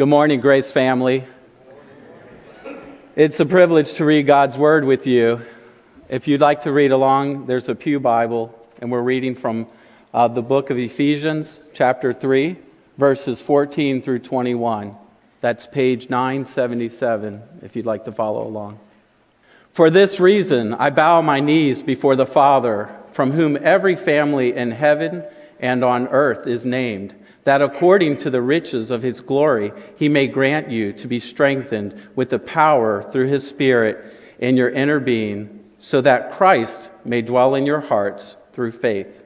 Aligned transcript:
Good 0.00 0.08
morning, 0.08 0.40
Grace 0.40 0.70
family. 0.70 1.26
It's 3.16 3.38
a 3.38 3.44
privilege 3.44 3.92
to 3.96 4.06
read 4.06 4.26
God's 4.26 4.56
Word 4.56 4.86
with 4.86 5.06
you. 5.06 5.42
If 6.08 6.26
you'd 6.26 6.40
like 6.40 6.62
to 6.62 6.72
read 6.72 6.90
along, 6.90 7.44
there's 7.44 7.68
a 7.68 7.74
Pew 7.74 8.00
Bible, 8.00 8.58
and 8.80 8.90
we're 8.90 9.02
reading 9.02 9.34
from 9.34 9.66
uh, 10.14 10.26
the 10.28 10.40
book 10.40 10.70
of 10.70 10.78
Ephesians, 10.78 11.60
chapter 11.74 12.14
3, 12.14 12.56
verses 12.96 13.42
14 13.42 14.00
through 14.00 14.20
21. 14.20 14.96
That's 15.42 15.66
page 15.66 16.08
977, 16.08 17.42
if 17.60 17.76
you'd 17.76 17.84
like 17.84 18.06
to 18.06 18.12
follow 18.12 18.46
along. 18.46 18.78
For 19.74 19.90
this 19.90 20.18
reason, 20.18 20.72
I 20.72 20.88
bow 20.88 21.20
my 21.20 21.40
knees 21.40 21.82
before 21.82 22.16
the 22.16 22.24
Father, 22.24 22.88
from 23.12 23.32
whom 23.32 23.58
every 23.60 23.96
family 23.96 24.56
in 24.56 24.70
heaven 24.70 25.24
and 25.58 25.84
on 25.84 26.08
earth 26.08 26.46
is 26.46 26.64
named 26.64 27.14
that 27.44 27.62
according 27.62 28.18
to 28.18 28.30
the 28.30 28.42
riches 28.42 28.90
of 28.90 29.02
his 29.02 29.20
glory, 29.20 29.72
he 29.96 30.08
may 30.08 30.26
grant 30.26 30.70
you 30.70 30.92
to 30.92 31.08
be 31.08 31.20
strengthened 31.20 32.08
with 32.14 32.30
the 32.30 32.38
power 32.38 33.02
through 33.10 33.28
his 33.28 33.46
Spirit 33.46 34.14
in 34.38 34.56
your 34.56 34.70
inner 34.70 35.00
being, 35.00 35.64
so 35.78 36.00
that 36.00 36.32
Christ 36.32 36.90
may 37.04 37.22
dwell 37.22 37.54
in 37.54 37.64
your 37.64 37.80
hearts 37.80 38.36
through 38.52 38.72
faith. 38.72 39.22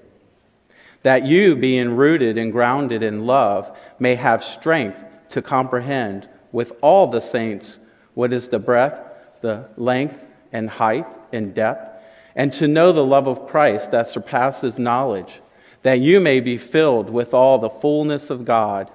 That 1.03 1.27
you, 1.27 1.57
being 1.57 1.97
rooted 1.97 2.39
and 2.39 2.53
grounded 2.53 3.03
in 3.03 3.27
love, 3.27 3.77
may 3.99 4.15
have 4.15 4.45
strength 4.45 5.05
to 5.31 5.43
comprehend 5.43 6.29
with 6.53 6.73
all 6.81 7.09
the 7.09 7.21
saints 7.21 7.79
what 8.15 8.33
is 8.33 8.49
the 8.49 8.59
breadth, 8.59 9.01
the 9.41 9.69
length, 9.77 10.25
and 10.53 10.71
height, 10.71 11.07
and 11.33 11.53
depth, 11.53 12.01
and 12.37 12.53
to 12.53 12.69
know 12.69 12.93
the 12.93 13.05
love 13.05 13.27
of 13.27 13.49
Christ 13.49 13.91
that 13.91 14.09
surpasses 14.09 14.79
knowledge 14.79 15.41
that 15.85 16.01
you 16.01 16.19
may 16.19 16.41
be 16.41 16.57
filled 16.57 17.11
with 17.11 17.35
all 17.35 17.59
the 17.59 17.69
fullness 17.69 18.31
of 18.31 18.45
God. 18.45 18.91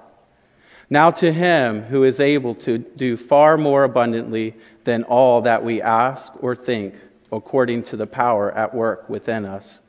Now 0.90 1.12
to 1.12 1.32
him 1.32 1.82
who 1.82 2.02
is 2.02 2.18
able 2.18 2.56
to 2.56 2.78
do 2.78 3.16
far 3.16 3.56
more 3.56 3.84
abundantly 3.84 4.56
than 4.82 5.04
all 5.04 5.42
that 5.42 5.64
we 5.64 5.80
ask 5.80 6.32
or 6.40 6.56
think, 6.56 6.96
according 7.30 7.84
to 7.84 7.96
the 7.96 8.08
power 8.08 8.50
at 8.50 8.74
work 8.74 9.08
within 9.08 9.44
us. 9.44 9.80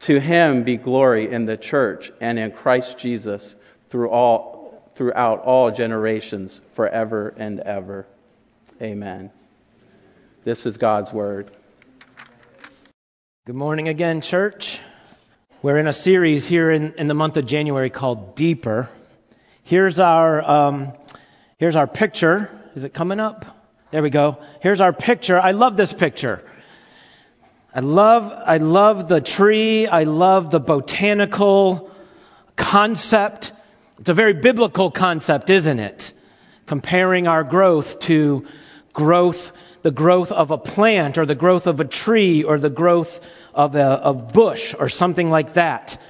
To 0.00 0.20
him 0.20 0.62
be 0.62 0.76
glory 0.76 1.32
in 1.32 1.46
the 1.46 1.56
church 1.56 2.12
and 2.20 2.38
in 2.38 2.50
Christ 2.50 2.98
Jesus 2.98 3.56
through 3.88 4.10
all, 4.10 4.92
throughout 4.94 5.40
all 5.40 5.70
generations, 5.70 6.60
forever 6.74 7.32
and 7.38 7.60
ever. 7.60 8.06
Amen. 8.82 9.30
This 10.44 10.66
is 10.66 10.76
God's 10.76 11.12
word. 11.12 11.50
Good 13.46 13.56
morning 13.56 13.88
again, 13.88 14.20
church. 14.20 14.80
We're 15.62 15.78
in 15.78 15.86
a 15.86 15.92
series 15.92 16.48
here 16.48 16.72
in, 16.72 16.92
in 16.94 17.06
the 17.06 17.14
month 17.14 17.36
of 17.36 17.46
January 17.46 17.88
called 17.88 18.34
Deeper. 18.34 18.90
Here's 19.62 20.00
our, 20.00 20.42
um, 20.42 20.92
here's 21.56 21.76
our 21.76 21.86
picture. 21.86 22.50
Is 22.74 22.82
it 22.82 22.92
coming 22.92 23.20
up? 23.20 23.46
There 23.92 24.02
we 24.02 24.10
go. 24.10 24.38
Here's 24.60 24.80
our 24.80 24.92
picture. 24.92 25.38
I 25.38 25.52
love 25.52 25.76
this 25.76 25.92
picture. 25.92 26.42
I 27.72 27.78
love, 27.78 28.32
I 28.44 28.56
love 28.56 29.06
the 29.06 29.20
tree. 29.20 29.86
I 29.86 30.02
love 30.02 30.50
the 30.50 30.58
botanical 30.58 31.92
concept. 32.56 33.52
It's 34.00 34.08
a 34.08 34.14
very 34.14 34.32
biblical 34.32 34.90
concept, 34.90 35.48
isn't 35.48 35.78
it? 35.78 36.12
Comparing 36.66 37.28
our 37.28 37.44
growth 37.44 38.00
to 38.00 38.44
growth, 38.94 39.52
the 39.82 39.92
growth 39.92 40.32
of 40.32 40.50
a 40.50 40.58
plant 40.58 41.18
or 41.18 41.24
the 41.24 41.36
growth 41.36 41.68
of 41.68 41.78
a 41.78 41.84
tree 41.84 42.42
or 42.42 42.58
the 42.58 42.68
growth 42.68 43.20
of 43.54 43.74
a, 43.74 44.12
bush 44.12 44.74
or 44.78 44.88
something 44.88 45.30
like 45.30 45.54
that. 45.54 46.00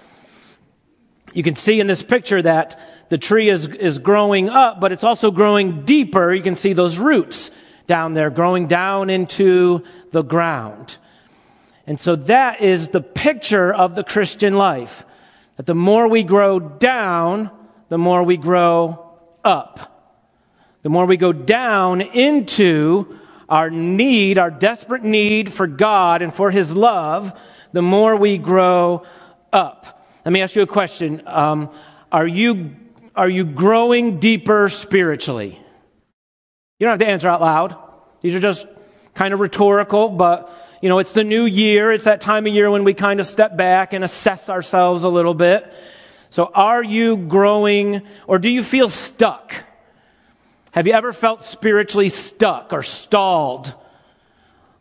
You 1.32 1.42
can 1.42 1.56
see 1.56 1.80
in 1.80 1.86
this 1.86 2.02
picture 2.02 2.42
that 2.42 2.78
the 3.08 3.18
tree 3.18 3.48
is, 3.48 3.68
is 3.68 3.98
growing 3.98 4.48
up, 4.48 4.80
but 4.80 4.92
it's 4.92 5.04
also 5.04 5.30
growing 5.30 5.84
deeper. 5.84 6.32
You 6.32 6.42
can 6.42 6.56
see 6.56 6.72
those 6.72 6.98
roots 6.98 7.50
down 7.86 8.14
there 8.14 8.30
growing 8.30 8.68
down 8.68 9.10
into 9.10 9.84
the 10.10 10.22
ground. 10.22 10.98
And 11.86 11.98
so 11.98 12.16
that 12.16 12.60
is 12.60 12.88
the 12.88 13.00
picture 13.00 13.72
of 13.72 13.94
the 13.94 14.04
Christian 14.04 14.54
life. 14.54 15.04
That 15.56 15.66
the 15.66 15.74
more 15.74 16.08
we 16.08 16.22
grow 16.22 16.58
down, 16.60 17.50
the 17.88 17.98
more 17.98 18.22
we 18.22 18.36
grow 18.36 19.18
up. 19.44 19.88
The 20.82 20.88
more 20.88 21.06
we 21.06 21.16
go 21.16 21.32
down 21.32 22.00
into 22.00 23.18
our 23.52 23.68
need, 23.68 24.38
our 24.38 24.50
desperate 24.50 25.04
need 25.04 25.52
for 25.52 25.66
God 25.66 26.22
and 26.22 26.32
for 26.32 26.50
His 26.50 26.74
love, 26.74 27.38
the 27.72 27.82
more 27.82 28.16
we 28.16 28.38
grow 28.38 29.04
up. 29.52 30.08
Let 30.24 30.32
me 30.32 30.40
ask 30.40 30.56
you 30.56 30.62
a 30.62 30.66
question. 30.66 31.22
Um, 31.26 31.70
are 32.10 32.26
you, 32.26 32.74
are 33.14 33.28
you 33.28 33.44
growing 33.44 34.18
deeper 34.18 34.70
spiritually? 34.70 35.50
You 36.78 36.86
don't 36.86 36.92
have 36.92 37.00
to 37.00 37.06
answer 37.06 37.28
out 37.28 37.42
loud. 37.42 37.76
These 38.22 38.34
are 38.34 38.40
just 38.40 38.66
kind 39.12 39.34
of 39.34 39.40
rhetorical, 39.40 40.08
but 40.08 40.50
you 40.80 40.88
know, 40.88 40.98
it's 40.98 41.12
the 41.12 41.22
new 41.22 41.44
year. 41.44 41.92
It's 41.92 42.04
that 42.04 42.22
time 42.22 42.46
of 42.46 42.54
year 42.54 42.70
when 42.70 42.84
we 42.84 42.94
kind 42.94 43.20
of 43.20 43.26
step 43.26 43.54
back 43.54 43.92
and 43.92 44.02
assess 44.02 44.48
ourselves 44.48 45.04
a 45.04 45.10
little 45.10 45.34
bit. 45.34 45.70
So 46.30 46.50
are 46.54 46.82
you 46.82 47.18
growing 47.18 48.00
or 48.26 48.38
do 48.38 48.48
you 48.48 48.64
feel 48.64 48.88
stuck? 48.88 49.52
Have 50.72 50.86
you 50.86 50.94
ever 50.94 51.12
felt 51.12 51.42
spiritually 51.42 52.08
stuck 52.08 52.72
or 52.72 52.82
stalled? 52.82 53.74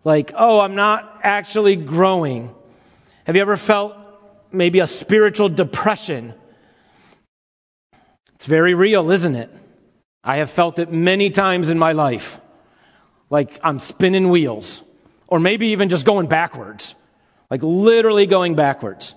Like, 0.05 0.31
oh, 0.35 0.59
I'm 0.59 0.75
not 0.75 1.19
actually 1.21 1.75
growing. 1.75 2.55
Have 3.25 3.35
you 3.35 3.41
ever 3.41 3.57
felt 3.57 3.95
maybe 4.51 4.79
a 4.79 4.87
spiritual 4.87 5.49
depression? 5.49 6.33
It's 8.35 8.45
very 8.45 8.73
real, 8.73 9.11
isn't 9.11 9.35
it? 9.35 9.51
I 10.23 10.37
have 10.37 10.49
felt 10.49 10.79
it 10.79 10.91
many 10.91 11.29
times 11.29 11.67
in 11.67 11.77
my 11.77 11.91
life. 11.91 12.39
Like 13.29 13.59
I'm 13.61 13.79
spinning 13.79 14.29
wheels, 14.29 14.83
or 15.27 15.39
maybe 15.39 15.67
even 15.67 15.89
just 15.89 16.05
going 16.05 16.27
backwards, 16.27 16.95
like 17.49 17.61
literally 17.63 18.27
going 18.27 18.55
backwards. 18.55 19.13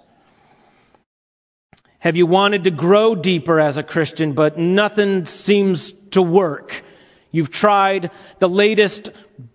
Have 2.01 2.17
you 2.17 2.27
wanted 2.27 2.65
to 2.65 2.71
grow 2.71 3.15
deeper 3.15 3.61
as 3.61 3.77
a 3.77 3.83
Christian, 3.83 4.33
but 4.35 4.59
nothing 4.59 5.25
seems 5.25 5.95
to 6.15 6.23
work. 6.23 6.83
You've 7.31 7.51
tried 7.51 8.11
the 8.39 8.49
latest 8.49 9.11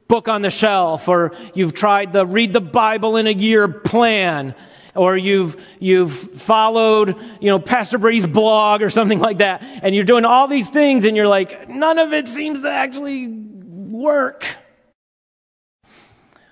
book 0.08 0.28
on 0.28 0.42
the 0.42 0.50
shelf, 0.50 1.08
or 1.08 1.34
you've 1.54 1.74
tried 1.74 2.14
the 2.14 2.26
read 2.26 2.52
the 2.52 2.62
Bible 2.62 3.16
in 3.16 3.28
a 3.28 3.32
year 3.32 3.68
plan, 3.68 4.56
or 4.96 5.16
you've, 5.16 5.64
you've 5.80 6.14
followed, 6.14 7.16
you 7.40 7.48
know, 7.48 7.60
Pastor 7.60 7.98
Brady's 7.98 8.28
blog 8.28 8.82
or 8.82 8.90
something 8.90 9.20
like 9.20 9.38
that, 9.38 9.64
and 9.82 9.96
you're 9.96 10.04
doing 10.04 10.26
all 10.26 10.48
these 10.48 10.70
things 10.70 11.06
and 11.06 11.16
you're 11.16 11.28
like, 11.28 11.70
none 11.70 12.00
of 12.00 12.12
it 12.12 12.28
seems 12.28 12.64
to 12.64 12.70
actually 12.70 13.28
work. 13.28 14.46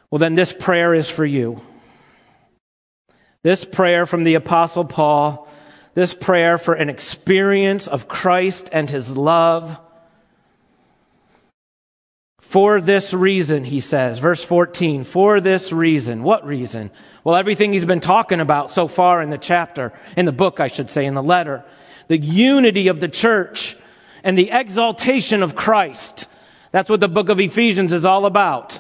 Well, 0.10 0.20
then 0.20 0.36
this 0.36 0.54
prayer 0.54 0.94
is 0.94 1.10
for 1.10 1.26
you. 1.26 1.60
This 3.44 3.66
prayer 3.66 4.06
from 4.06 4.24
the 4.24 4.36
Apostle 4.36 4.86
Paul, 4.86 5.48
this 5.94 6.14
prayer 6.14 6.58
for 6.58 6.74
an 6.74 6.90
experience 6.90 7.88
of 7.88 8.08
Christ 8.08 8.70
and 8.72 8.90
his 8.90 9.16
love 9.18 9.80
for 12.48 12.80
this 12.80 13.14
reason, 13.14 13.66
he 13.66 13.82
says, 13.82 14.20
verse 14.20 14.42
14, 14.42 15.04
for 15.04 15.42
this 15.42 15.74
reason. 15.74 16.24
What 16.24 16.46
reason? 16.46 16.92
Well, 17.26 17.36
everything 17.36 17.74
he's 17.74 17.84
been 17.84 18.00
talking 18.00 18.40
about 18.40 18.72
so 18.72 18.88
far 18.88 19.22
in 19.22 19.30
the 19.30 19.38
chapter, 19.38 19.92
in 20.16 20.26
the 20.26 20.32
book, 20.32 20.62
I 20.62 20.70
should 20.70 20.90
say, 20.90 21.06
in 21.06 21.14
the 21.14 21.22
letter. 21.22 21.66
The 22.08 22.18
unity 22.18 22.88
of 22.88 23.02
the 23.02 23.10
church 23.10 23.76
and 24.24 24.38
the 24.38 24.50
exaltation 24.50 25.44
of 25.44 25.58
Christ. 25.58 26.30
That's 26.72 26.90
what 26.90 27.02
the 27.02 27.10
book 27.10 27.28
of 27.28 27.42
Ephesians 27.42 27.92
is 27.92 28.06
all 28.06 28.26
about. 28.26 28.80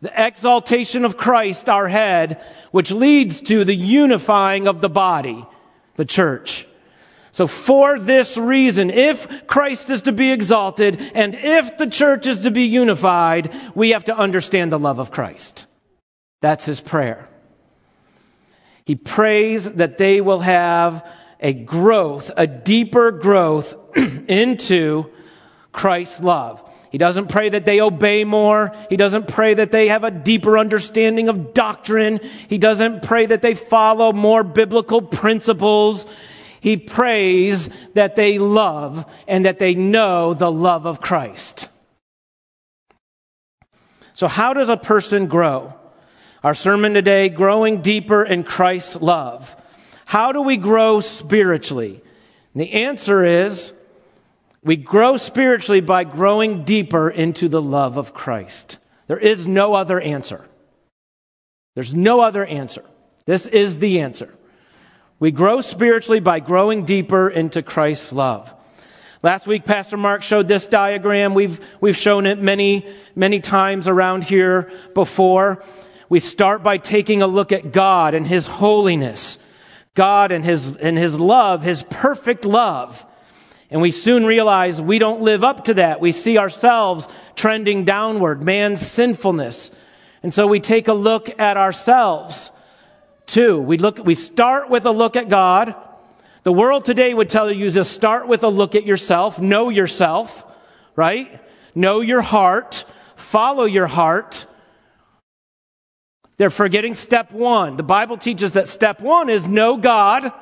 The 0.00 0.12
exaltation 0.12 1.04
of 1.04 1.16
Christ, 1.16 1.68
our 1.68 1.86
head, 1.86 2.42
which 2.72 2.90
leads 2.90 3.40
to 3.42 3.64
the 3.64 3.76
unifying 3.76 4.66
of 4.66 4.80
the 4.80 4.88
body, 4.88 5.46
the 5.94 6.04
church. 6.04 6.66
So 7.34 7.48
for 7.48 7.98
this 7.98 8.36
reason, 8.36 8.90
if 8.90 9.48
Christ 9.48 9.90
is 9.90 10.02
to 10.02 10.12
be 10.12 10.30
exalted 10.30 11.00
and 11.16 11.34
if 11.34 11.76
the 11.78 11.88
church 11.88 12.28
is 12.28 12.38
to 12.42 12.52
be 12.52 12.62
unified, 12.62 13.52
we 13.74 13.90
have 13.90 14.04
to 14.04 14.16
understand 14.16 14.70
the 14.70 14.78
love 14.78 15.00
of 15.00 15.10
Christ. 15.10 15.66
That's 16.42 16.64
his 16.64 16.80
prayer. 16.80 17.28
He 18.86 18.94
prays 18.94 19.68
that 19.72 19.98
they 19.98 20.20
will 20.20 20.38
have 20.38 21.04
a 21.40 21.52
growth, 21.52 22.30
a 22.36 22.46
deeper 22.46 23.10
growth 23.10 23.74
into 23.96 25.10
Christ's 25.72 26.20
love. 26.20 26.62
He 26.92 26.98
doesn't 26.98 27.30
pray 27.30 27.48
that 27.48 27.64
they 27.64 27.80
obey 27.80 28.22
more. 28.22 28.70
He 28.88 28.96
doesn't 28.96 29.26
pray 29.26 29.54
that 29.54 29.72
they 29.72 29.88
have 29.88 30.04
a 30.04 30.12
deeper 30.12 30.56
understanding 30.56 31.28
of 31.28 31.52
doctrine. 31.52 32.20
He 32.46 32.58
doesn't 32.58 33.02
pray 33.02 33.26
that 33.26 33.42
they 33.42 33.54
follow 33.54 34.12
more 34.12 34.44
biblical 34.44 35.02
principles. 35.02 36.06
He 36.64 36.78
prays 36.78 37.68
that 37.92 38.16
they 38.16 38.38
love 38.38 39.04
and 39.28 39.44
that 39.44 39.58
they 39.58 39.74
know 39.74 40.32
the 40.32 40.50
love 40.50 40.86
of 40.86 40.98
Christ. 40.98 41.68
So, 44.14 44.28
how 44.28 44.54
does 44.54 44.70
a 44.70 44.78
person 44.78 45.26
grow? 45.26 45.74
Our 46.42 46.54
sermon 46.54 46.94
today, 46.94 47.28
growing 47.28 47.82
deeper 47.82 48.24
in 48.24 48.44
Christ's 48.44 48.96
love. 49.02 49.54
How 50.06 50.32
do 50.32 50.40
we 50.40 50.56
grow 50.56 51.00
spiritually? 51.00 52.02
And 52.54 52.62
the 52.62 52.72
answer 52.72 53.22
is 53.22 53.74
We 54.62 54.76
grow 54.76 55.18
spiritually 55.18 55.82
by 55.82 56.04
growing 56.04 56.64
deeper 56.64 57.10
into 57.10 57.50
the 57.50 57.60
love 57.60 57.98
of 57.98 58.14
Christ. 58.14 58.78
There 59.06 59.18
is 59.18 59.46
no 59.46 59.74
other 59.74 60.00
answer. 60.00 60.48
There's 61.74 61.94
no 61.94 62.22
other 62.22 62.46
answer. 62.46 62.84
This 63.26 63.46
is 63.46 63.76
the 63.76 64.00
answer. 64.00 64.34
We 65.24 65.30
grow 65.30 65.62
spiritually 65.62 66.20
by 66.20 66.40
growing 66.40 66.84
deeper 66.84 67.30
into 67.30 67.62
Christ's 67.62 68.12
love. 68.12 68.54
Last 69.22 69.46
week, 69.46 69.64
Pastor 69.64 69.96
Mark 69.96 70.22
showed 70.22 70.48
this 70.48 70.66
diagram. 70.66 71.32
We've, 71.32 71.58
we've 71.80 71.96
shown 71.96 72.26
it 72.26 72.38
many, 72.42 72.86
many 73.16 73.40
times 73.40 73.88
around 73.88 74.24
here 74.24 74.70
before. 74.92 75.64
We 76.10 76.20
start 76.20 76.62
by 76.62 76.76
taking 76.76 77.22
a 77.22 77.26
look 77.26 77.52
at 77.52 77.72
God 77.72 78.12
and 78.12 78.26
His 78.26 78.46
holiness, 78.46 79.38
God 79.94 80.30
and 80.30 80.44
His, 80.44 80.76
and 80.76 80.98
His 80.98 81.18
love, 81.18 81.62
His 81.62 81.86
perfect 81.88 82.44
love. 82.44 83.02
And 83.70 83.80
we 83.80 83.92
soon 83.92 84.26
realize 84.26 84.78
we 84.78 84.98
don't 84.98 85.22
live 85.22 85.42
up 85.42 85.64
to 85.64 85.74
that. 85.74 86.02
We 86.02 86.12
see 86.12 86.36
ourselves 86.36 87.08
trending 87.34 87.84
downward, 87.86 88.42
man's 88.42 88.86
sinfulness. 88.86 89.70
And 90.22 90.34
so 90.34 90.46
we 90.46 90.60
take 90.60 90.88
a 90.88 90.92
look 90.92 91.40
at 91.40 91.56
ourselves 91.56 92.50
too. 93.26 93.60
We 93.60 93.78
look, 93.78 93.98
we 93.98 94.14
start 94.14 94.70
with 94.70 94.86
a 94.86 94.90
look 94.90 95.16
at 95.16 95.28
God. 95.28 95.74
The 96.42 96.52
world 96.52 96.84
today 96.84 97.14
would 97.14 97.28
tell 97.28 97.50
you 97.50 97.70
to 97.70 97.84
start 97.84 98.28
with 98.28 98.42
a 98.44 98.48
look 98.48 98.74
at 98.74 98.84
yourself, 98.84 99.40
know 99.40 99.70
yourself, 99.70 100.44
right? 100.94 101.40
Know 101.74 102.00
your 102.00 102.20
heart, 102.20 102.84
follow 103.16 103.64
your 103.64 103.86
heart. 103.86 104.46
They're 106.36 106.50
forgetting 106.50 106.94
step 106.94 107.32
one. 107.32 107.76
The 107.76 107.82
Bible 107.82 108.18
teaches 108.18 108.52
that 108.52 108.68
step 108.68 109.00
one 109.00 109.30
is 109.30 109.46
know 109.46 109.76
God 109.76 110.32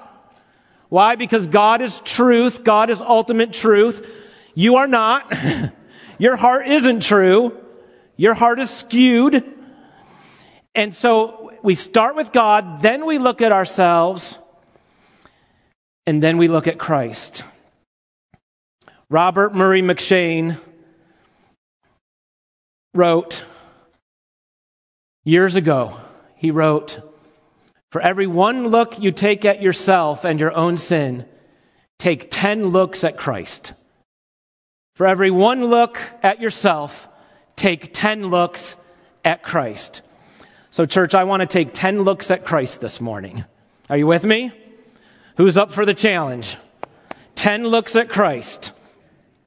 why? 0.93 1.17
Because 1.17 1.47
God 1.47 1.81
is 1.81 2.03
truth. 2.03 2.65
God 2.65 2.91
is 2.91 3.01
ultimate 3.01 3.55
truth. 3.55 4.07
You 4.55 4.77
are 4.77 4.87
not. 4.87 5.35
Your 6.19 6.37
heart 6.37 6.69
isn't 6.69 7.03
true. 7.03 7.59
Your 8.19 8.35
heart 8.35 8.61
is 8.61 8.69
skewed. 8.69 9.43
And 10.75 10.95
so 10.95 11.42
we 11.63 11.75
start 11.75 12.17
with 12.17 12.33
God, 12.33 12.83
then 12.83 13.07
we 13.07 13.19
look 13.19 13.41
at 13.41 13.53
ourselves, 13.53 14.39
and 16.07 16.23
then 16.23 16.39
we 16.39 16.49
look 16.49 16.67
at 16.67 16.79
Christ. 16.79 17.45
Robert 19.09 19.55
Murray 19.55 19.83
M'Cheyne 19.83 20.59
wrote 22.95 23.45
years 25.25 25.55
ago, 25.55 25.99
he 26.37 26.51
wrote, 26.51 27.01
for 27.91 28.01
every 28.01 28.27
one 28.27 28.69
look 28.69 28.99
you 28.99 29.13
take 29.13 29.45
at 29.45 29.61
yourself 29.61 30.25
and 30.25 30.41
your 30.41 30.55
own 30.55 30.79
sin, 30.79 31.27
take 31.99 32.29
10 32.31 32.69
looks 32.69 33.05
at 33.05 33.19
Christ. 33.19 33.75
For 34.97 35.07
every 35.07 35.31
one 35.31 35.67
look 35.67 36.01
at 36.23 36.41
yourself, 36.41 37.09
take 37.55 37.93
10 37.93 38.29
looks 38.29 38.77
at 39.25 39.43
Christ. 39.43 40.01
So, 40.73 40.87
church, 40.87 41.15
I 41.15 41.25
want 41.25 41.41
to 41.43 41.47
take 41.47 41.75
10 41.75 42.01
looks 42.01 42.31
at 42.31 42.47
Christ 42.47 42.81
this 42.81 42.99
morning. 42.99 43.45
Are 43.91 43.99
you 43.99 44.07
with 44.07 44.25
me? 44.25 44.53
Who's 45.37 45.59
up 45.59 45.71
for 45.71 45.85
the 45.85 45.93
challenge? 45.93 46.57
10 47.35 47.69
looks 47.69 47.95
at 47.95 48.09
Christ. 48.09 48.73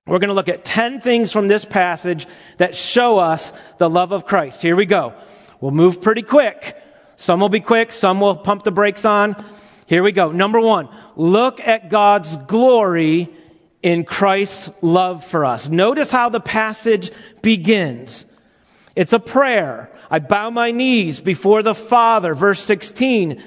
We're 0.06 0.20
going 0.20 0.28
to 0.28 0.36
look 0.36 0.50
at 0.50 0.64
10 0.64 1.02
things 1.02 1.32
from 1.32 1.48
this 1.48 1.66
passage 1.66 2.28
that 2.58 2.76
show 2.76 3.18
us 3.18 3.52
the 3.80 3.90
love 3.90 4.12
of 4.12 4.28
Christ. 4.28 4.62
Here 4.62 4.76
we 4.76 4.86
go. 4.86 5.16
We'll 5.60 5.72
move 5.72 6.00
pretty 6.00 6.22
quick. 6.22 6.80
Some 7.16 7.40
will 7.40 7.50
be 7.50 7.60
quick, 7.60 7.92
some 7.92 8.22
will 8.22 8.36
pump 8.36 8.64
the 8.64 8.72
brakes 8.72 9.04
on. 9.04 9.36
Here 9.88 10.04
we 10.04 10.12
go. 10.12 10.32
Number 10.32 10.60
one, 10.60 10.90
look 11.16 11.60
at 11.60 11.90
God's 11.90 12.38
glory 12.38 13.34
in 13.82 14.04
Christ's 14.04 14.70
love 14.84 15.26
for 15.26 15.44
us. 15.44 15.70
Notice 15.70 16.12
how 16.12 16.30
the 16.30 16.40
passage 16.40 17.10
begins. 17.42 18.28
It's 18.96 19.14
a 19.14 19.20
prayer. 19.20 19.90
I 20.10 20.20
bow 20.20 20.50
my 20.50 20.72
knees 20.72 21.20
before 21.20 21.64
the 21.64 21.76
Father, 21.76 22.34
verse 22.34 22.62
16, 22.62 23.42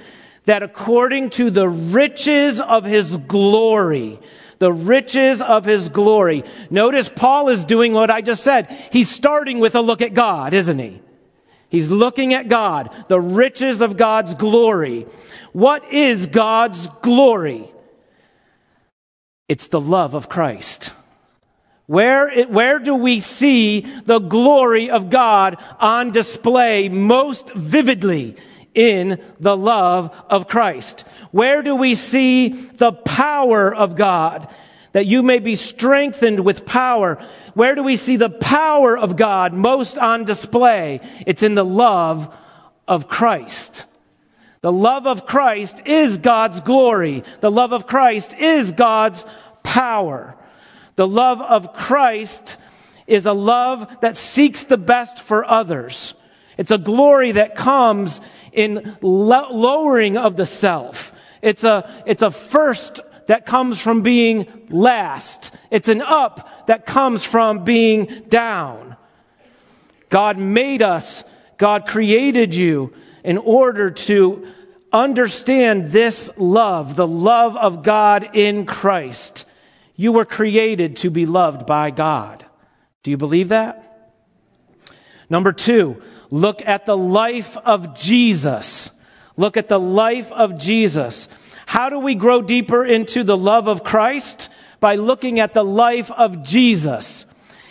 that 0.45 0.63
according 0.63 1.31
to 1.31 1.51
the 1.51 1.69
riches 1.69 2.61
of 2.61 2.85
his 2.85 3.17
glory, 3.17 4.19
the 4.59 4.73
riches 4.73 5.41
of 5.41 5.65
his 5.65 5.89
glory. 5.89 6.45
Notice 6.71 7.11
Paul 7.15 7.49
is 7.49 7.65
doing 7.65 7.93
what 7.93 8.11
I 8.11 8.21
just 8.21 8.43
said. 8.43 8.71
He's 8.93 9.09
starting 9.09 9.59
with 9.59 9.75
a 9.75 9.81
look 9.81 10.03
at 10.03 10.15
God, 10.15 10.53
isn't 10.53 10.79
he? 10.79 11.01
He's 11.71 11.91
looking 11.91 12.35
at 12.35 12.49
God, 12.49 12.95
the 13.09 13.21
riches 13.21 13.83
of 13.83 13.97
God's 13.97 14.35
glory. 14.35 15.07
What 15.53 15.93
is 15.93 16.27
God's 16.27 16.89
glory? 17.03 17.71
It's 19.49 19.69
the 19.69 19.81
love 19.81 20.15
of 20.15 20.29
Christ. 20.29 20.93
Where, 21.89 22.45
where 22.45 22.79
do 22.81 22.95
we 22.95 23.21
see 23.21 23.81
the 23.81 24.19
glory 24.19 24.91
of 24.91 25.09
God 25.09 25.57
on 25.81 26.13
display 26.13 26.91
most 26.91 27.53
vividly? 27.55 28.37
In 28.75 29.21
the 29.41 29.57
love 29.57 30.15
of 30.29 30.47
Christ. 30.47 31.01
Where 31.33 31.63
do 31.63 31.75
we 31.75 31.97
see 31.97 32.51
the 32.51 32.93
power 32.93 33.75
of 33.75 33.97
God? 33.97 34.49
that 34.93 35.07
you 35.07 35.23
may 35.23 35.39
be 35.39 35.55
strengthened 35.55 36.41
with 36.41 36.65
power. 36.65 37.23
Where 37.55 37.75
do 37.75 37.83
we 37.83 37.97
see 37.97 38.17
the 38.17 38.31
power 38.31 38.97
of 38.97 39.17
God 39.17 39.53
most 39.53 39.99
on 39.99 40.25
display? 40.25 41.01
It's 41.27 41.43
in 41.43 41.55
the 41.55 41.65
love 41.65 42.35
of 42.89 43.07
Christ. 43.07 43.85
The 44.63 44.73
love 44.73 45.07
of 45.07 45.27
Christ 45.27 45.83
is 45.87 46.19
God's 46.19 46.63
glory. 46.63 47.23
The 47.41 47.51
love 47.51 47.73
of 47.73 47.87
Christ 47.87 48.35
is 48.39 48.73
God's 48.73 49.27
power. 49.63 50.38
The 50.99 51.07
love 51.07 51.41
of 51.41 51.75
Christ 51.75 52.57
is 53.07 53.25
a 53.25 53.33
love 53.33 54.01
that 54.01 54.17
seeks 54.17 54.65
the 54.65 54.77
best 54.77 55.21
for 55.21 55.49
others. 55.49 56.15
It's 56.57 56.73
a 56.73 56.77
glory 56.77 57.31
that 57.31 57.55
comes 57.55 58.21
in 58.53 58.97
lowering 59.01 60.17
of 60.17 60.37
the 60.37 60.45
self. 60.45 61.13
It's 61.41 61.63
a, 61.63 61.89
it's 62.05 62.23
a 62.23 62.33
first 62.33 62.99
that 63.29 63.47
comes 63.47 63.81
from 63.81 64.03
being 64.03 64.49
last. 64.71 65.55
It's 65.71 65.87
an 65.87 66.03
up 66.03 66.67
that 66.67 66.85
comes 66.85 67.23
from 67.23 67.63
being 67.63 68.07
down. 68.29 68.97
God 70.09 70.37
made 70.37 70.83
us, 70.83 71.23
God 71.59 71.87
created 71.87 72.57
you 72.57 72.93
in 73.23 73.39
order 73.39 73.93
to 73.93 74.49
understand 74.93 75.93
this 75.93 76.29
love, 76.37 76.97
the 76.97 77.07
love 77.07 77.57
of 77.57 77.85
God 77.85 78.31
in 78.35 78.67
Christ. 78.67 79.45
You 79.99 80.13
were 80.13 80.25
created 80.25 80.99
to 80.99 81.11
be 81.11 81.27
loved 81.27 81.67
by 81.67 81.91
God. 81.91 82.47
Do 83.03 83.11
you 83.11 83.17
believe 83.17 83.49
that? 83.49 84.15
Number 85.29 85.53
two, 85.53 86.01
look 86.31 86.63
at 86.65 86.87
the 86.87 86.97
life 86.97 87.57
of 87.57 87.99
Jesus. 87.99 88.93
Look 89.37 89.57
at 89.57 89.67
the 89.67 89.81
life 89.81 90.31
of 90.31 90.57
Jesus. 90.57 91.29
How 91.67 91.91
do 91.91 91.99
we 91.99 92.15
grow 92.15 92.43
deeper 92.43 92.85
into 92.85 93.25
the 93.25 93.37
love 93.37 93.67
of 93.67 93.83
Christ? 93.83 94.51
By 94.79 94.95
looking 94.95 95.41
at 95.41 95.53
the 95.53 95.65
life 95.65 96.13
of 96.13 96.45
Jesus. 96.45 97.27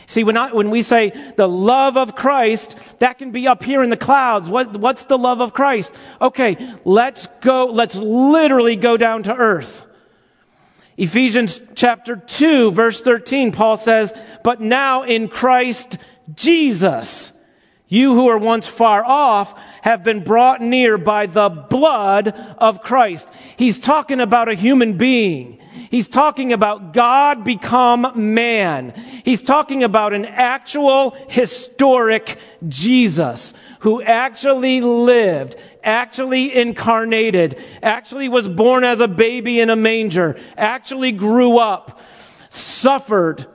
See, 0.05 0.25
when, 0.25 0.35
I, 0.35 0.51
when 0.51 0.69
we 0.69 0.81
say 0.81 1.13
the 1.37 1.47
love 1.47 1.95
of 1.95 2.13
Christ, 2.13 2.99
that 2.99 3.19
can 3.19 3.31
be 3.31 3.47
up 3.47 3.63
here 3.63 3.81
in 3.81 3.89
the 3.89 3.95
clouds. 3.95 4.49
What, 4.49 4.75
what's 4.75 5.05
the 5.05 5.17
love 5.17 5.39
of 5.39 5.53
Christ? 5.53 5.93
Okay, 6.19 6.57
let's 6.83 7.27
go, 7.39 7.67
let's 7.67 7.95
literally 7.95 8.75
go 8.75 8.97
down 8.97 9.23
to 9.23 9.33
earth. 9.33 9.86
Ephesians 10.97 11.61
chapter 11.75 12.15
2, 12.15 12.71
verse 12.71 13.01
13, 13.01 13.51
Paul 13.51 13.77
says, 13.77 14.13
But 14.43 14.59
now 14.59 15.03
in 15.03 15.27
Christ 15.27 15.97
Jesus, 16.35 17.31
you 17.87 18.15
who 18.15 18.25
were 18.25 18.37
once 18.39 18.67
far 18.67 19.05
off 19.05 19.53
have 19.83 20.03
been 20.03 20.23
brought 20.23 20.59
near 20.59 20.97
by 20.97 21.27
the 21.27 21.49
blood 21.49 22.29
of 22.57 22.81
Christ. 22.81 23.29
He's 23.57 23.79
talking 23.79 24.19
about 24.19 24.49
a 24.49 24.55
human 24.55 24.97
being. 24.97 25.59
He's 25.89 26.09
talking 26.09 26.53
about 26.53 26.93
God 26.93 27.43
become 27.43 28.11
man. 28.33 28.93
He's 29.23 29.43
talking 29.43 29.83
about 29.83 30.13
an 30.13 30.25
actual 30.25 31.11
historic 31.29 32.37
Jesus 32.67 33.53
who 33.79 34.01
actually 34.01 34.81
lived, 34.81 35.55
actually 35.83 36.55
incarnated, 36.55 37.63
actually 37.81 38.29
was 38.29 38.49
born 38.49 38.83
as 38.83 38.99
a 38.99 39.07
baby 39.07 39.59
in 39.59 39.69
a 39.69 39.75
manger, 39.75 40.39
actually 40.57 41.11
grew 41.11 41.57
up, 41.57 42.01
suffered, 42.49 43.45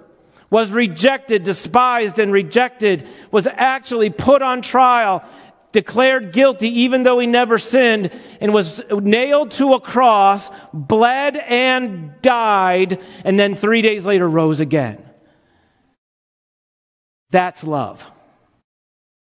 was 0.48 0.70
rejected, 0.70 1.44
despised, 1.44 2.18
and 2.18 2.32
rejected, 2.32 3.06
was 3.30 3.46
actually 3.46 4.10
put 4.10 4.42
on 4.42 4.62
trial, 4.62 5.24
declared 5.72 6.32
guilty 6.32 6.68
even 6.80 7.02
though 7.02 7.18
he 7.18 7.26
never 7.26 7.58
sinned, 7.58 8.10
and 8.40 8.54
was 8.54 8.82
nailed 8.90 9.50
to 9.52 9.74
a 9.74 9.80
cross, 9.80 10.50
bled 10.72 11.36
and 11.36 12.20
died, 12.22 13.00
and 13.24 13.38
then 13.38 13.56
three 13.56 13.82
days 13.82 14.06
later 14.06 14.28
rose 14.28 14.60
again. 14.60 15.02
That's 17.30 17.64
love. 17.64 18.08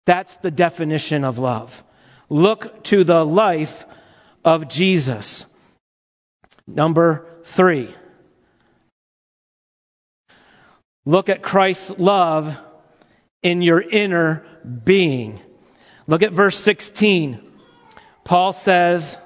That's 0.07 0.37
the 0.38 0.50
definition 0.50 1.25
of 1.25 1.38
love. 1.38 1.85
Look 2.28 2.83
to 2.85 3.04
the 3.04 3.25
life 3.25 3.87
of 4.45 4.69
Jesus. 4.69 5.47
Number 6.66 7.26
three. 7.45 7.95
look 11.04 11.28
at 11.28 11.42
Christ's 11.42 11.90
love 11.99 12.59
in 13.42 13.62
your 13.62 13.80
inner 13.80 14.45
being. 14.85 15.40
Look 16.11 16.25
at 16.25 16.33
verse 16.33 16.59
16. 16.59 17.40
Paul 18.25 18.52
says 18.52 19.17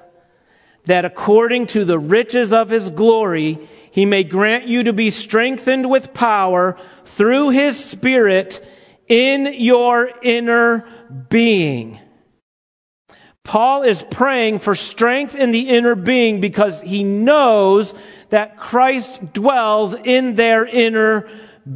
that 0.85 1.03
according 1.03 1.65
to 1.67 1.83
the 1.83 1.97
riches 1.97 2.53
of 2.53 2.69
his 2.69 2.91
glory, 2.91 3.57
he 3.89 4.05
may 4.05 4.23
grant 4.23 4.67
you 4.67 4.83
to 4.83 4.93
be 4.93 5.09
strengthened 5.09 5.89
with 5.89 6.13
power 6.13 6.77
through 7.05 7.49
his 7.49 7.83
spirit 7.83 8.63
in 9.07 9.51
your 9.55 10.11
inner 10.21 10.87
being. 11.27 11.97
Paul 13.43 13.81
is 13.81 14.05
praying 14.11 14.59
for 14.59 14.75
strength 14.75 15.33
in 15.33 15.49
the 15.49 15.69
inner 15.69 15.95
being 15.95 16.39
because 16.39 16.81
he 16.81 17.03
knows 17.03 17.95
that 18.29 18.57
Christ 18.57 19.33
dwells 19.33 19.95
in 19.95 20.35
their 20.35 20.67
inner 20.67 21.27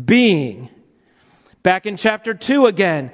being. 0.06 0.70
Back 1.64 1.88
in 1.88 1.98
chapter 1.98 2.36
2 2.36 2.68
again, 2.68 3.12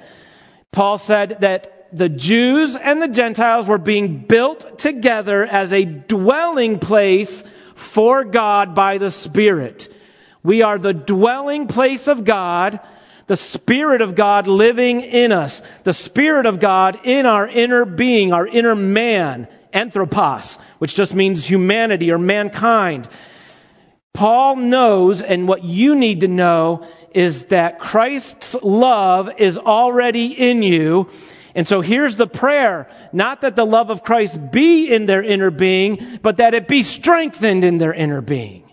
Paul 0.72 0.98
said 0.98 1.38
that 1.40 1.72
the 1.96 2.08
Jews 2.08 2.76
and 2.76 3.00
the 3.00 3.08
Gentiles 3.08 3.66
were 3.66 3.78
being 3.78 4.18
built 4.18 4.78
together 4.78 5.44
as 5.44 5.72
a 5.72 5.84
dwelling 5.84 6.78
place 6.78 7.42
for 7.74 8.24
God 8.24 8.74
by 8.74 8.98
the 8.98 9.10
Spirit. 9.10 9.92
We 10.42 10.62
are 10.62 10.78
the 10.78 10.92
dwelling 10.92 11.66
place 11.66 12.06
of 12.06 12.24
God, 12.24 12.80
the 13.26 13.36
Spirit 13.36 14.02
of 14.02 14.14
God 14.14 14.46
living 14.46 15.00
in 15.00 15.32
us, 15.32 15.62
the 15.84 15.94
Spirit 15.94 16.46
of 16.46 16.60
God 16.60 17.00
in 17.02 17.26
our 17.26 17.48
inner 17.48 17.84
being, 17.84 18.32
our 18.32 18.46
inner 18.46 18.74
man, 18.74 19.48
anthropos, 19.72 20.58
which 20.78 20.94
just 20.94 21.14
means 21.14 21.46
humanity 21.46 22.12
or 22.12 22.18
mankind. 22.18 23.08
Paul 24.12 24.56
knows, 24.56 25.20
and 25.20 25.48
what 25.48 25.64
you 25.64 25.94
need 25.94 26.20
to 26.20 26.28
know 26.28 26.86
is 27.12 27.46
that 27.46 27.78
Christ's 27.78 28.54
love 28.62 29.30
is 29.38 29.58
already 29.58 30.26
in 30.26 30.62
you. 30.62 31.08
And 31.56 31.66
so 31.66 31.80
here's 31.80 32.16
the 32.16 32.26
prayer. 32.26 32.86
Not 33.14 33.40
that 33.40 33.56
the 33.56 33.64
love 33.64 33.88
of 33.88 34.04
Christ 34.04 34.52
be 34.52 34.92
in 34.92 35.06
their 35.06 35.22
inner 35.22 35.50
being, 35.50 36.18
but 36.22 36.36
that 36.36 36.52
it 36.52 36.68
be 36.68 36.82
strengthened 36.82 37.64
in 37.64 37.78
their 37.78 37.94
inner 37.94 38.20
being. 38.20 38.70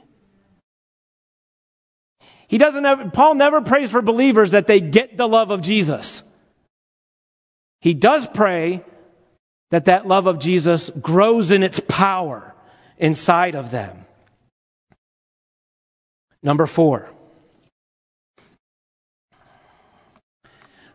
He 2.50 2.58
doesn't 2.58 2.86
ever, 2.86 3.10
Paul 3.10 3.36
never 3.36 3.62
prays 3.62 3.90
for 3.90 4.02
believers 4.02 4.52
that 4.52 4.68
they 4.68 4.82
get 4.82 5.16
the 5.16 5.28
love 5.28 5.50
of 5.50 5.62
Jesus. 5.62 6.24
He 7.80 7.94
does 7.94 8.28
pray 8.28 8.84
that 9.72 9.86
that 9.86 10.06
love 10.06 10.28
of 10.28 10.40
Jesus 10.40 10.90
grows 10.90 11.52
in 11.52 11.64
its 11.64 11.80
power 11.88 12.54
inside 12.98 13.56
of 13.56 13.72
them. 13.72 14.06
Number 16.44 16.68
four. 16.68 17.10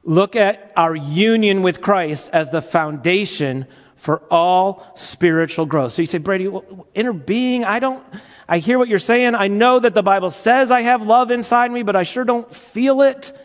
Look 0.08 0.36
at 0.36 0.72
our 0.74 0.96
union 0.96 1.60
with 1.62 1.82
Christ 1.82 2.30
as 2.32 2.50
the 2.50 2.62
foundation 2.62 3.66
for 3.94 4.22
all 4.30 4.90
spiritual 4.96 5.66
growth. 5.66 5.92
So 5.92 6.02
you 6.02 6.06
say, 6.06 6.16
Brady, 6.16 6.50
inner 6.94 7.12
being, 7.12 7.62
I 7.62 7.78
don't, 7.78 8.02
I 8.48 8.58
hear 8.58 8.78
what 8.78 8.88
you're 8.88 8.98
saying. 8.98 9.34
I 9.34 9.48
know 9.48 9.78
that 9.78 9.92
the 9.92 10.02
Bible 10.02 10.30
says 10.30 10.70
I 10.70 10.80
have 10.80 11.06
love 11.06 11.30
inside 11.30 11.70
me, 11.70 11.82
but 11.82 11.94
I 11.94 12.04
sure 12.04 12.24
don't 12.24 12.52
feel 12.52 13.02
it. 13.02 13.36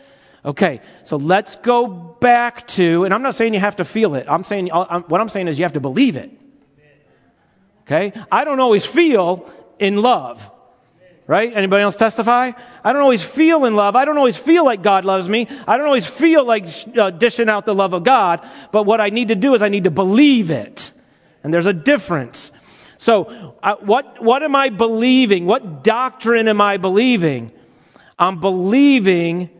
Okay, 0.42 0.80
so 1.04 1.16
let's 1.16 1.56
go 1.56 1.86
back 1.86 2.66
to, 2.68 3.04
and 3.04 3.12
I'm 3.12 3.22
not 3.22 3.34
saying 3.34 3.52
you 3.52 3.60
have 3.60 3.76
to 3.76 3.84
feel 3.84 4.14
it. 4.14 4.26
I'm 4.28 4.44
saying, 4.44 4.68
what 4.68 5.20
I'm 5.20 5.28
saying 5.28 5.48
is 5.48 5.58
you 5.58 5.64
have 5.64 5.74
to 5.74 5.80
believe 5.80 6.16
it. 6.16 6.30
Okay? 7.82 8.12
I 8.32 8.44
don't 8.44 8.60
always 8.60 8.86
feel 8.86 9.50
in 9.78 9.96
love. 9.96 10.50
Right? 11.26 11.50
Anybody 11.54 11.82
else 11.82 11.96
testify? 11.96 12.50
I 12.82 12.92
don't 12.92 13.00
always 13.00 13.22
feel 13.22 13.64
in 13.64 13.74
love. 13.74 13.96
I 13.96 14.04
don't 14.04 14.18
always 14.18 14.36
feel 14.36 14.64
like 14.64 14.82
God 14.82 15.06
loves 15.06 15.26
me. 15.26 15.48
I 15.66 15.78
don't 15.78 15.86
always 15.86 16.06
feel 16.06 16.44
like 16.44 16.66
uh, 16.96 17.10
dishing 17.10 17.48
out 17.48 17.64
the 17.64 17.74
love 17.74 17.94
of 17.94 18.04
God. 18.04 18.46
But 18.72 18.82
what 18.82 19.00
I 19.00 19.08
need 19.08 19.28
to 19.28 19.34
do 19.34 19.54
is 19.54 19.62
I 19.62 19.68
need 19.68 19.84
to 19.84 19.90
believe 19.90 20.50
it. 20.50 20.92
And 21.42 21.52
there's 21.52 21.66
a 21.66 21.72
difference. 21.72 22.52
So, 22.98 23.24
what, 23.80 24.22
what 24.22 24.42
am 24.42 24.54
I 24.54 24.68
believing? 24.68 25.46
What 25.46 25.82
doctrine 25.82 26.46
am 26.46 26.60
I 26.60 26.76
believing? 26.76 27.52
I'm 28.18 28.40
believing 28.40 29.50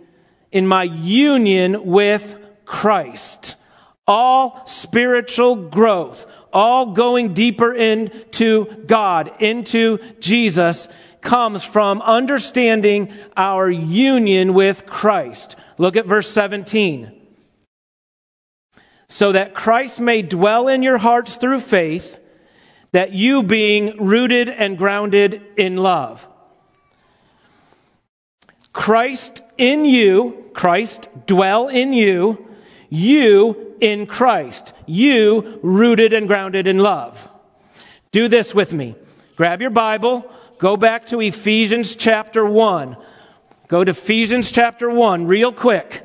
in 0.53 0.67
my 0.67 0.85
union 0.85 1.85
with 1.87 2.39
Christ. 2.65 3.57
All 4.07 4.67
spiritual 4.67 5.57
growth, 5.57 6.27
all 6.53 6.93
going 6.93 7.33
deeper 7.35 7.73
into 7.73 8.67
God, 8.87 9.33
into 9.41 9.99
Jesus 10.21 10.89
comes 11.25 11.65
from 11.65 12.01
understanding 12.03 13.13
our 13.37 13.69
union 13.69 14.55
with 14.55 14.87
Christ. 14.87 15.57
Look 15.79 15.97
at 15.97 16.07
verse 16.07 16.31
17. 16.31 17.11
So 19.09 19.33
that 19.33 19.55
Christ 19.55 19.99
may 19.99 20.23
dwell 20.23 20.69
in 20.69 20.83
your 20.83 20.99
hearts 20.99 21.37
through 21.37 21.61
faith, 21.61 22.19
that 22.93 23.13
you 23.13 23.43
being 23.43 23.97
rooted 24.05 24.49
and 24.49 24.79
grounded 24.79 25.43
in 25.57 25.77
love. 25.79 26.29
Christ 28.73 29.43
in 29.57 29.85
you, 29.85 30.51
Christ 30.53 31.09
dwell 31.27 31.69
in 31.69 31.93
you, 31.93 32.49
you 32.91 33.75
in 33.81 34.07
Christ, 34.07 34.73
you 34.87 35.59
rooted 35.63 36.13
and 36.13 36.29
grounded 36.29 36.67
in 36.67 36.79
love. 36.79 37.29
Do 38.13 38.29
this 38.29 38.55
with 38.55 38.73
me. 38.73 38.95
Grab 39.37 39.61
your 39.61 39.71
Bible, 39.71 40.31
Go 40.59 40.77
back 40.77 41.07
to 41.07 41.21
Ephesians 41.21 41.97
chapter 41.97 42.47
1. 42.47 42.97
Go 43.69 43.83
to 43.83 43.91
Ephesians 43.91 44.53
chapter 44.53 44.89
1 44.89 45.27
real 45.27 45.53
quick. 45.53 46.03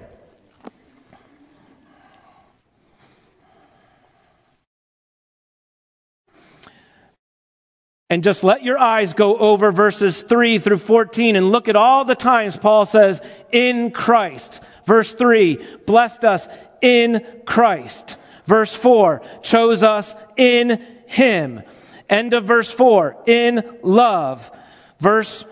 And 8.09 8.23
just 8.23 8.43
let 8.43 8.63
your 8.63 8.79
eyes 8.79 9.13
go 9.13 9.37
over 9.37 9.71
verses 9.71 10.23
3 10.23 10.57
through 10.57 10.79
14 10.79 11.35
and 11.35 11.51
look 11.51 11.67
at 11.67 11.75
all 11.75 12.05
the 12.05 12.15
times 12.15 12.57
Paul 12.57 12.87
says, 12.87 13.21
in 13.51 13.91
Christ. 13.91 14.63
Verse 14.85 15.13
3, 15.13 15.59
blessed 15.85 16.25
us 16.25 16.47
in 16.81 17.23
Christ. 17.45 18.17
Verse 18.47 18.73
4, 18.73 19.21
chose 19.43 19.83
us 19.83 20.15
in 20.37 20.83
Him. 21.05 21.61
End 22.09 22.33
of 22.33 22.45
verse 22.45 22.71
4. 22.71 23.23
In 23.27 23.77
love. 23.83 24.51
Verse, 24.99 25.45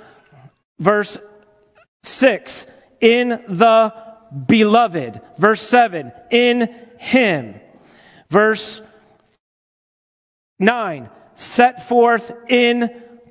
verse 0.80 1.20
6. 2.04 2.66
In 3.00 3.30
the 3.30 3.94
beloved. 4.48 5.22
Verse 5.38 5.62
7. 5.62 6.12
In 6.32 6.74
him. 6.98 7.60
Verse 8.30 8.82
9. 10.60 11.10
Set 11.36 11.88
forth 11.88 12.32
in 12.50 12.90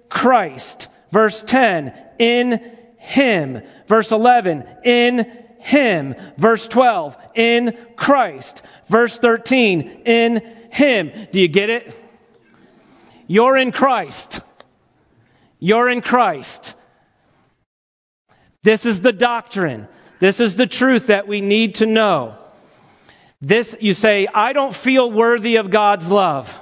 Christ. 0.08 0.88
Verse 1.10 1.42
10. 1.42 1.92
In 2.18 2.60
him. 2.98 3.62
Verse 3.88 4.12
11. 4.12 4.64
In 4.84 5.26
him. 5.58 6.14
Verse 6.36 6.68
12. 6.68 7.16
In 7.34 7.76
Christ. 7.96 8.62
Verse 8.88 9.18
13. 9.18 10.02
In 10.04 10.68
him. 10.70 11.10
Do 11.32 11.40
you 11.40 11.48
get 11.48 11.70
it? 11.70 12.05
You're 13.26 13.56
in 13.56 13.72
Christ. 13.72 14.40
You're 15.58 15.88
in 15.88 16.02
Christ. 16.02 16.74
This 18.62 18.84
is 18.84 19.00
the 19.00 19.12
doctrine. 19.12 19.88
This 20.18 20.40
is 20.40 20.56
the 20.56 20.66
truth 20.66 21.08
that 21.08 21.28
we 21.28 21.40
need 21.40 21.76
to 21.76 21.86
know. 21.86 22.36
This, 23.40 23.76
you 23.80 23.94
say, 23.94 24.26
I 24.26 24.52
don't 24.52 24.74
feel 24.74 25.10
worthy 25.10 25.56
of 25.56 25.70
God's 25.70 26.08
love. 26.08 26.58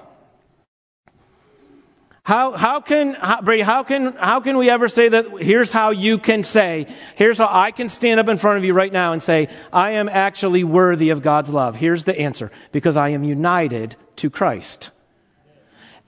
How, 2.24 2.52
how 2.52 2.80
can, 2.80 3.14
how, 3.14 3.42
Brady, 3.42 3.62
how 3.62 3.82
can, 3.84 4.14
how 4.14 4.40
can 4.40 4.56
we 4.56 4.70
ever 4.70 4.88
say 4.88 5.10
that? 5.10 5.42
Here's 5.42 5.70
how 5.70 5.90
you 5.90 6.18
can 6.18 6.42
say, 6.42 6.86
here's 7.16 7.36
how 7.36 7.50
I 7.50 7.70
can 7.70 7.90
stand 7.90 8.18
up 8.18 8.28
in 8.28 8.38
front 8.38 8.56
of 8.56 8.64
you 8.64 8.72
right 8.72 8.92
now 8.92 9.12
and 9.12 9.22
say, 9.22 9.48
I 9.70 9.92
am 9.92 10.08
actually 10.08 10.64
worthy 10.64 11.10
of 11.10 11.22
God's 11.22 11.50
love. 11.50 11.76
Here's 11.76 12.04
the 12.04 12.18
answer. 12.18 12.50
Because 12.72 12.96
I 12.96 13.10
am 13.10 13.24
united 13.24 13.96
to 14.16 14.30
Christ. 14.30 14.90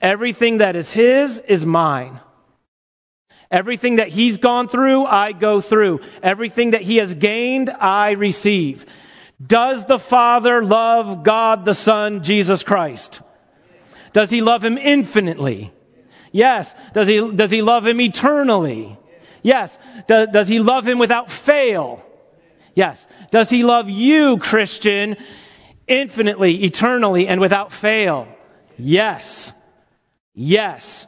Everything 0.01 0.57
that 0.57 0.75
is 0.75 0.91
His 0.91 1.39
is 1.39 1.65
mine. 1.65 2.19
Everything 3.49 3.95
that 3.95 4.09
He's 4.09 4.37
gone 4.37 4.67
through, 4.67 5.05
I 5.05 5.31
go 5.31 5.61
through. 5.61 6.01
Everything 6.21 6.71
that 6.71 6.81
He 6.81 6.97
has 6.97 7.15
gained, 7.15 7.69
I 7.69 8.11
receive. 8.11 8.85
Does 9.45 9.85
the 9.85 9.99
Father 9.99 10.63
love 10.63 11.23
God 11.23 11.65
the 11.65 11.73
Son, 11.73 12.23
Jesus 12.23 12.63
Christ? 12.63 13.21
Does 14.13 14.29
He 14.29 14.41
love 14.41 14.63
Him 14.63 14.77
infinitely? 14.77 15.73
Yes. 16.31 16.75
Does 16.93 17.07
He, 17.07 17.31
does 17.31 17.51
he 17.51 17.61
love 17.61 17.87
Him 17.87 18.01
eternally? 18.01 18.97
Yes. 19.41 19.77
Does, 20.07 20.29
does 20.29 20.47
He 20.47 20.59
love 20.59 20.87
Him 20.87 20.99
without 20.99 21.31
fail? 21.31 22.03
Yes. 22.75 23.07
Does 23.31 23.49
He 23.49 23.63
love 23.63 23.89
you, 23.89 24.37
Christian, 24.37 25.17
infinitely, 25.87 26.63
eternally, 26.63 27.27
and 27.27 27.41
without 27.41 27.71
fail? 27.71 28.27
Yes. 28.77 29.53
Yes. 30.39 31.07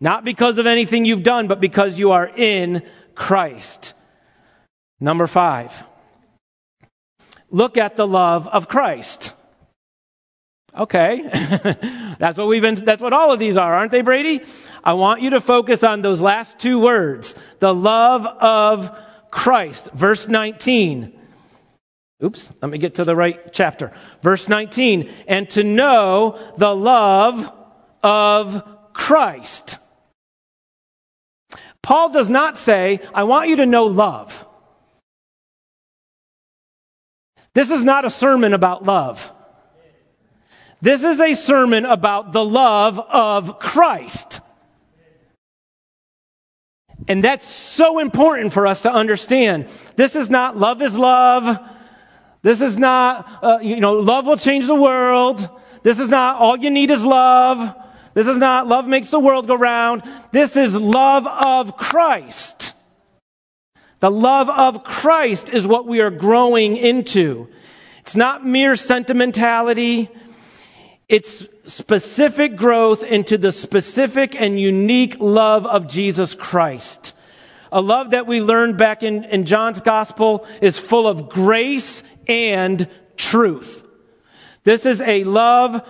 Not 0.00 0.22
because 0.22 0.58
of 0.58 0.66
anything 0.66 1.06
you've 1.06 1.22
done, 1.22 1.48
but 1.48 1.60
because 1.60 1.98
you 1.98 2.12
are 2.12 2.30
in 2.36 2.82
Christ. 3.14 3.94
Number 5.00 5.26
five, 5.26 5.82
look 7.50 7.78
at 7.78 7.96
the 7.96 8.06
love 8.06 8.46
of 8.46 8.68
Christ. 8.68 9.32
Okay. 10.76 11.22
that's 12.18 12.36
what 12.36 12.48
we've 12.48 12.60
been, 12.60 12.74
that's 12.74 13.00
what 13.00 13.14
all 13.14 13.32
of 13.32 13.38
these 13.38 13.56
are, 13.56 13.72
aren't 13.72 13.92
they, 13.92 14.02
Brady? 14.02 14.42
I 14.84 14.92
want 14.92 15.22
you 15.22 15.30
to 15.30 15.40
focus 15.40 15.82
on 15.82 16.02
those 16.02 16.20
last 16.20 16.58
two 16.58 16.78
words. 16.78 17.34
The 17.60 17.72
love 17.72 18.26
of 18.26 18.94
Christ. 19.30 19.88
Verse 19.94 20.28
19. 20.28 21.18
Oops, 22.22 22.52
let 22.60 22.70
me 22.70 22.76
get 22.76 22.96
to 22.96 23.04
the 23.04 23.16
right 23.16 23.52
chapter. 23.54 23.90
Verse 24.20 24.48
19. 24.50 25.10
And 25.26 25.48
to 25.50 25.64
know 25.64 26.38
the 26.58 26.74
love 26.76 27.50
of 28.06 28.62
Christ. 28.92 29.78
Paul 31.82 32.10
does 32.10 32.30
not 32.30 32.56
say, 32.56 33.00
I 33.12 33.24
want 33.24 33.48
you 33.48 33.56
to 33.56 33.66
know 33.66 33.84
love. 33.84 34.46
This 37.52 37.72
is 37.72 37.82
not 37.82 38.04
a 38.04 38.10
sermon 38.10 38.54
about 38.54 38.84
love. 38.84 39.32
This 40.80 41.02
is 41.02 41.20
a 41.20 41.34
sermon 41.34 41.84
about 41.84 42.30
the 42.30 42.44
love 42.44 43.00
of 43.00 43.58
Christ. 43.58 44.40
And 47.08 47.24
that's 47.24 47.46
so 47.46 47.98
important 47.98 48.52
for 48.52 48.68
us 48.68 48.82
to 48.82 48.92
understand. 48.92 49.68
This 49.96 50.14
is 50.14 50.30
not 50.30 50.56
love 50.56 50.80
is 50.80 50.96
love. 50.96 51.58
This 52.42 52.60
is 52.60 52.76
not, 52.76 53.28
uh, 53.42 53.58
you 53.62 53.80
know, 53.80 53.94
love 53.94 54.26
will 54.26 54.36
change 54.36 54.66
the 54.66 54.74
world. 54.74 55.48
This 55.82 55.98
is 55.98 56.10
not 56.10 56.40
all 56.40 56.56
you 56.56 56.70
need 56.70 56.90
is 56.90 57.04
love. 57.04 57.74
This 58.16 58.28
is 58.28 58.38
not 58.38 58.66
love 58.66 58.88
makes 58.88 59.10
the 59.10 59.20
world 59.20 59.46
go 59.46 59.56
round. 59.56 60.02
This 60.32 60.56
is 60.56 60.74
love 60.74 61.26
of 61.26 61.76
Christ. 61.76 62.72
The 64.00 64.10
love 64.10 64.48
of 64.48 64.84
Christ 64.84 65.50
is 65.50 65.66
what 65.66 65.86
we 65.86 66.00
are 66.00 66.10
growing 66.10 66.78
into. 66.78 67.46
It's 68.00 68.16
not 68.16 68.42
mere 68.42 68.74
sentimentality. 68.74 70.08
It's 71.10 71.46
specific 71.64 72.56
growth 72.56 73.04
into 73.04 73.36
the 73.36 73.52
specific 73.52 74.40
and 74.40 74.58
unique 74.58 75.18
love 75.20 75.66
of 75.66 75.86
Jesus 75.86 76.34
Christ. 76.34 77.12
A 77.70 77.82
love 77.82 78.12
that 78.12 78.26
we 78.26 78.40
learned 78.40 78.78
back 78.78 79.02
in, 79.02 79.24
in 79.24 79.44
John's 79.44 79.82
gospel 79.82 80.46
is 80.62 80.78
full 80.78 81.06
of 81.06 81.28
grace 81.28 82.02
and 82.26 82.88
truth. 83.18 83.86
This 84.64 84.86
is 84.86 85.02
a 85.02 85.24
love 85.24 85.86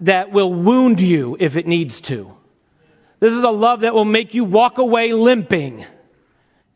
that 0.00 0.30
will 0.30 0.52
wound 0.52 1.00
you 1.00 1.36
if 1.40 1.56
it 1.56 1.66
needs 1.66 2.00
to. 2.02 2.36
This 3.20 3.32
is 3.32 3.42
a 3.42 3.50
love 3.50 3.80
that 3.80 3.94
will 3.94 4.04
make 4.04 4.34
you 4.34 4.44
walk 4.44 4.78
away 4.78 5.12
limping 5.12 5.84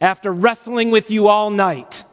after 0.01 0.33
wrestling 0.33 0.91
with 0.91 1.11
you 1.11 1.29
all 1.29 1.51
night. 1.51 2.05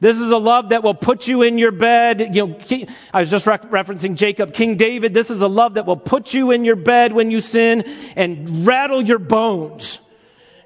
This 0.00 0.18
is 0.18 0.30
a 0.30 0.36
love 0.36 0.70
that 0.70 0.82
will 0.82 0.94
put 0.94 1.26
you 1.26 1.42
in 1.42 1.56
your 1.56 1.72
bed. 1.72 2.34
You 2.34 2.48
know, 2.48 2.86
I 3.12 3.20
was 3.20 3.30
just 3.30 3.46
re- 3.46 3.56
referencing 3.56 4.14
Jacob, 4.14 4.52
King 4.52 4.76
David. 4.76 5.14
This 5.14 5.30
is 5.30 5.40
a 5.40 5.48
love 5.48 5.74
that 5.74 5.86
will 5.86 5.96
put 5.96 6.34
you 6.34 6.50
in 6.50 6.64
your 6.64 6.76
bed 6.76 7.12
when 7.12 7.30
you 7.30 7.40
sin 7.40 7.82
and 8.14 8.66
rattle 8.66 9.02
your 9.02 9.18
bones 9.18 10.00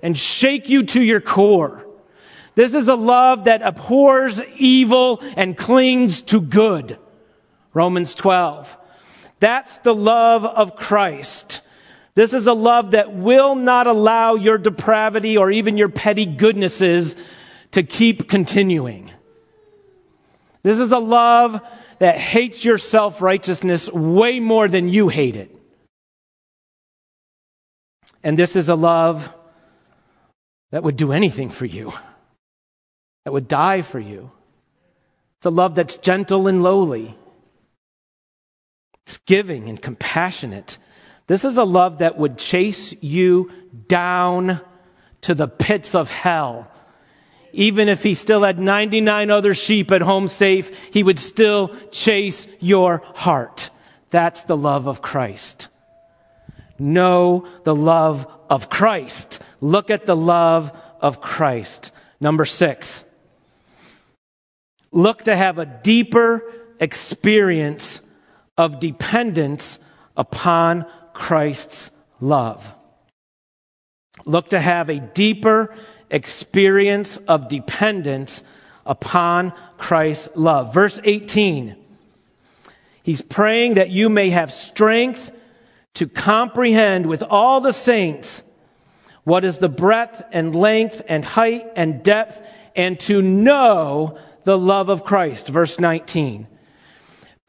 and 0.02 0.16
shake 0.18 0.68
you 0.68 0.82
to 0.84 1.02
your 1.02 1.20
core. 1.20 1.86
This 2.56 2.74
is 2.74 2.88
a 2.88 2.96
love 2.96 3.44
that 3.44 3.62
abhors 3.62 4.42
evil 4.56 5.22
and 5.36 5.56
clings 5.56 6.22
to 6.22 6.40
good. 6.40 6.98
Romans 7.72 8.16
12. 8.16 8.76
That's 9.40 9.78
the 9.78 9.94
love 9.94 10.44
of 10.44 10.76
Christ. 10.76 11.62
This 12.14 12.34
is 12.34 12.46
a 12.46 12.52
love 12.52 12.92
that 12.92 13.14
will 13.14 13.54
not 13.54 13.86
allow 13.86 14.34
your 14.34 14.58
depravity 14.58 15.36
or 15.36 15.50
even 15.50 15.76
your 15.76 15.88
petty 15.88 16.26
goodnesses 16.26 17.16
to 17.72 17.82
keep 17.82 18.28
continuing. 18.28 19.10
This 20.62 20.78
is 20.78 20.92
a 20.92 20.98
love 20.98 21.60
that 21.98 22.18
hates 22.18 22.64
your 22.64 22.78
self 22.78 23.22
righteousness 23.22 23.90
way 23.90 24.40
more 24.40 24.68
than 24.68 24.88
you 24.88 25.08
hate 25.08 25.36
it. 25.36 25.56
And 28.22 28.38
this 28.38 28.56
is 28.56 28.68
a 28.68 28.74
love 28.74 29.34
that 30.70 30.82
would 30.82 30.96
do 30.96 31.12
anything 31.12 31.48
for 31.50 31.64
you, 31.64 31.92
that 33.24 33.32
would 33.32 33.48
die 33.48 33.82
for 33.82 33.98
you. 33.98 34.30
It's 35.38 35.46
a 35.46 35.50
love 35.50 35.74
that's 35.74 35.96
gentle 35.96 36.48
and 36.48 36.62
lowly, 36.62 37.14
it's 39.10 39.18
giving 39.26 39.68
and 39.68 39.82
compassionate. 39.82 40.78
This 41.26 41.44
is 41.44 41.56
a 41.56 41.64
love 41.64 41.98
that 41.98 42.16
would 42.16 42.38
chase 42.38 42.94
you 43.02 43.50
down 43.88 44.60
to 45.22 45.34
the 45.34 45.48
pits 45.48 45.94
of 45.94 46.10
hell 46.10 46.70
even 47.52 47.88
if 47.88 48.02
he 48.02 48.14
still 48.14 48.42
had 48.42 48.58
99 48.58 49.30
other 49.30 49.54
sheep 49.54 49.90
at 49.90 50.02
home 50.02 50.28
safe, 50.28 50.92
he 50.92 51.02
would 51.02 51.18
still 51.18 51.74
chase 51.90 52.46
your 52.58 53.02
heart. 53.14 53.70
That's 54.10 54.44
the 54.44 54.56
love 54.56 54.86
of 54.86 55.02
Christ. 55.02 55.68
Know 56.78 57.46
the 57.64 57.74
love 57.74 58.26
of 58.48 58.70
Christ. 58.70 59.40
Look 59.60 59.90
at 59.90 60.06
the 60.06 60.16
love 60.16 60.72
of 61.00 61.20
Christ. 61.20 61.92
Number 62.20 62.44
six. 62.44 63.04
Look 64.92 65.24
to 65.24 65.36
have 65.36 65.58
a 65.58 65.66
deeper 65.66 66.42
experience 66.80 68.00
of 68.60 68.78
dependence 68.78 69.78
upon 70.18 70.84
Christ's 71.14 71.90
love. 72.20 72.74
Look 74.26 74.50
to 74.50 74.60
have 74.60 74.90
a 74.90 75.00
deeper 75.00 75.74
experience 76.10 77.16
of 77.16 77.48
dependence 77.48 78.44
upon 78.84 79.54
Christ's 79.78 80.28
love. 80.34 80.74
Verse 80.74 81.00
18, 81.02 81.74
he's 83.02 83.22
praying 83.22 83.74
that 83.74 83.88
you 83.88 84.10
may 84.10 84.28
have 84.28 84.52
strength 84.52 85.32
to 85.94 86.06
comprehend 86.06 87.06
with 87.06 87.22
all 87.22 87.62
the 87.62 87.72
saints 87.72 88.42
what 89.24 89.42
is 89.42 89.56
the 89.56 89.70
breadth 89.70 90.22
and 90.32 90.54
length 90.54 91.00
and 91.08 91.24
height 91.24 91.64
and 91.76 92.02
depth, 92.02 92.46
and 92.76 93.00
to 93.00 93.22
know 93.22 94.18
the 94.44 94.58
love 94.58 94.90
of 94.90 95.02
Christ. 95.02 95.48
Verse 95.48 95.80
19. 95.80 96.46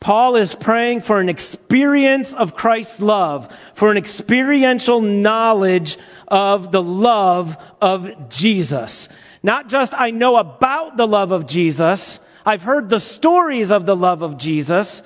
Paul 0.02 0.36
is 0.36 0.56
praying 0.56 1.02
for 1.02 1.22
an 1.22 1.30
experience 1.30 2.34
of 2.34 2.56
Christ's 2.56 3.00
love, 3.02 3.56
for 3.76 3.92
an 3.92 3.98
experiential 3.98 5.00
knowledge 5.00 6.00
of 6.28 6.72
the 6.72 6.82
love 6.82 7.56
of 7.80 8.28
Jesus. 8.28 9.10
Not 9.44 9.70
just 9.70 9.94
I 9.94 10.10
know 10.10 10.38
about 10.38 10.98
the 10.98 11.08
love 11.08 11.32
of 11.32 11.46
Jesus, 11.46 12.20
I've 12.44 12.64
heard 12.64 12.90
the 12.90 13.00
stories 13.00 13.72
of 13.72 13.86
the 13.86 13.96
love 13.96 14.24
of 14.24 14.40
Jesus. 14.40 15.04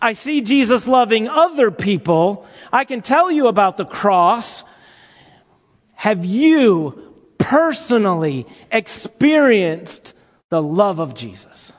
I 0.00 0.14
see 0.14 0.40
Jesus 0.40 0.88
loving 0.88 1.28
other 1.28 1.70
people. 1.70 2.46
I 2.72 2.86
can 2.86 3.02
tell 3.02 3.30
you 3.30 3.46
about 3.46 3.76
the 3.76 3.84
cross. 3.84 4.64
Have 5.96 6.24
you 6.24 7.14
personally 7.36 8.46
experienced 8.72 10.14
the 10.48 10.62
love 10.62 10.98
of 10.98 11.12
Jesus? 11.14 11.72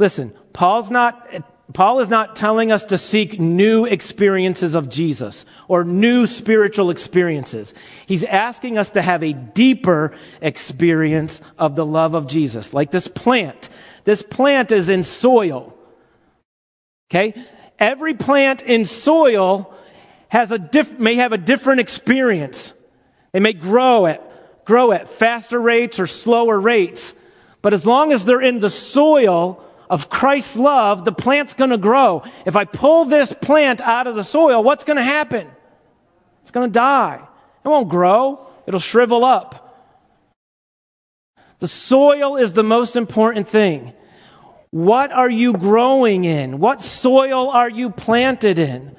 Listen, 0.00 0.32
Paul's 0.54 0.90
not, 0.90 1.30
Paul 1.74 2.00
is 2.00 2.08
not 2.08 2.34
telling 2.34 2.72
us 2.72 2.86
to 2.86 2.96
seek 2.96 3.38
new 3.38 3.84
experiences 3.84 4.74
of 4.74 4.88
Jesus 4.88 5.44
or 5.68 5.84
new 5.84 6.26
spiritual 6.26 6.88
experiences. 6.88 7.74
He's 8.06 8.24
asking 8.24 8.78
us 8.78 8.92
to 8.92 9.02
have 9.02 9.22
a 9.22 9.34
deeper 9.34 10.16
experience 10.40 11.42
of 11.58 11.76
the 11.76 11.84
love 11.84 12.14
of 12.14 12.26
Jesus, 12.26 12.72
like 12.72 12.90
this 12.90 13.08
plant. 13.08 13.68
This 14.04 14.22
plant 14.22 14.72
is 14.72 14.88
in 14.88 15.02
soil. 15.02 15.76
Okay? 17.10 17.34
Every 17.78 18.14
plant 18.14 18.62
in 18.62 18.86
soil 18.86 19.70
has 20.28 20.50
a 20.50 20.58
diff- 20.58 20.98
may 20.98 21.16
have 21.16 21.32
a 21.32 21.38
different 21.38 21.80
experience. 21.80 22.72
They 23.32 23.40
may 23.40 23.52
grow 23.52 24.06
at, 24.06 24.64
grow 24.64 24.92
at 24.92 25.08
faster 25.08 25.60
rates 25.60 26.00
or 26.00 26.06
slower 26.06 26.58
rates. 26.58 27.14
But 27.60 27.74
as 27.74 27.84
long 27.84 28.12
as 28.12 28.24
they're 28.24 28.40
in 28.40 28.60
the 28.60 28.70
soil, 28.70 29.66
of 29.90 30.08
Christ's 30.08 30.56
love, 30.56 31.04
the 31.04 31.12
plant's 31.12 31.52
going 31.52 31.70
to 31.70 31.76
grow. 31.76 32.22
If 32.46 32.54
I 32.54 32.64
pull 32.64 33.04
this 33.04 33.34
plant 33.34 33.80
out 33.80 34.06
of 34.06 34.14
the 34.14 34.24
soil, 34.24 34.62
what's 34.62 34.84
going 34.84 34.96
to 34.96 35.02
happen? 35.02 35.50
It's 36.42 36.52
going 36.52 36.70
to 36.70 36.72
die. 36.72 37.20
It 37.64 37.68
won't 37.68 37.88
grow, 37.88 38.46
it'll 38.66 38.80
shrivel 38.80 39.24
up. 39.24 39.66
The 41.58 41.68
soil 41.68 42.36
is 42.36 42.54
the 42.54 42.62
most 42.62 42.96
important 42.96 43.48
thing. 43.48 43.92
What 44.70 45.10
are 45.12 45.28
you 45.28 45.52
growing 45.52 46.24
in? 46.24 46.58
What 46.58 46.80
soil 46.80 47.50
are 47.50 47.68
you 47.68 47.90
planted 47.90 48.58
in? 48.58 48.96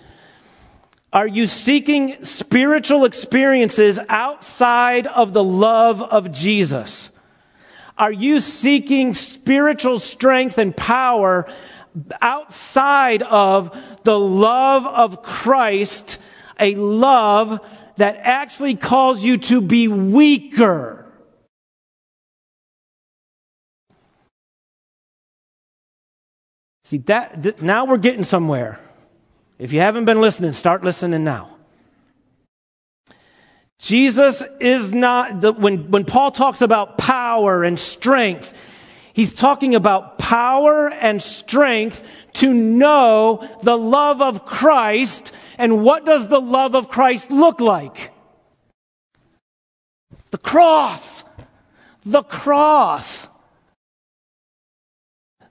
Are 1.13 1.27
you 1.27 1.47
seeking 1.47 2.23
spiritual 2.23 3.06
experiences 3.06 3.99
outside 4.10 5.08
of 5.08 5.34
the 5.34 5.43
love 5.43 6.01
of 6.01 6.32
Jesus? 6.32 7.11
Are 8.02 8.12
you 8.12 8.40
seeking 8.40 9.14
spiritual 9.14 10.00
strength 10.00 10.58
and 10.58 10.76
power 10.76 11.46
outside 12.20 13.22
of 13.22 14.04
the 14.04 14.18
love 14.18 14.88
of 14.88 15.22
Christ, 15.22 16.18
a 16.60 16.74
love 16.74 17.60
that 17.98 18.18
actually 18.18 18.76
calls 18.76 19.24
you 19.24 19.38
to 19.38 19.62
be 19.62 19.88
weaker. 19.88 21.06
See, 26.84 26.98
that, 26.98 27.44
th- 27.44 27.62
now 27.62 27.86
we're 27.86 27.98
getting 27.98 28.24
somewhere. 28.24 28.80
If 29.60 29.74
you 29.74 29.80
haven't 29.80 30.06
been 30.06 30.20
listening, 30.20 30.54
start 30.54 30.84
listening 30.84 31.24
now. 31.24 31.56
Jesus 33.82 34.44
is 34.60 34.94
not, 34.94 35.41
the, 35.41 35.54
when, 35.54 35.89
when 35.89 36.06
Paul 36.06 36.30
talks 36.30 36.62
about 36.62 37.00
power 37.00 37.63
and 37.63 37.80
strength, 37.80 38.54
he's 39.13 39.34
talking 39.34 39.74
about 39.74 40.20
power 40.20 40.88
and 40.88 41.20
strength 41.20 42.08
to 42.34 42.54
know 42.54 43.50
the 43.63 43.76
love 43.76 44.22
of 44.22 44.46
Christ. 44.46 45.34
And 45.58 45.84
what 45.84 46.06
does 46.06 46.28
the 46.28 46.39
love 46.39 46.76
of 46.76 46.89
Christ 46.89 47.32
look 47.32 47.60
like? 47.60 48.12
The 50.30 50.38
cross. 50.38 51.26
The 52.06 52.22
cross. 52.22 53.28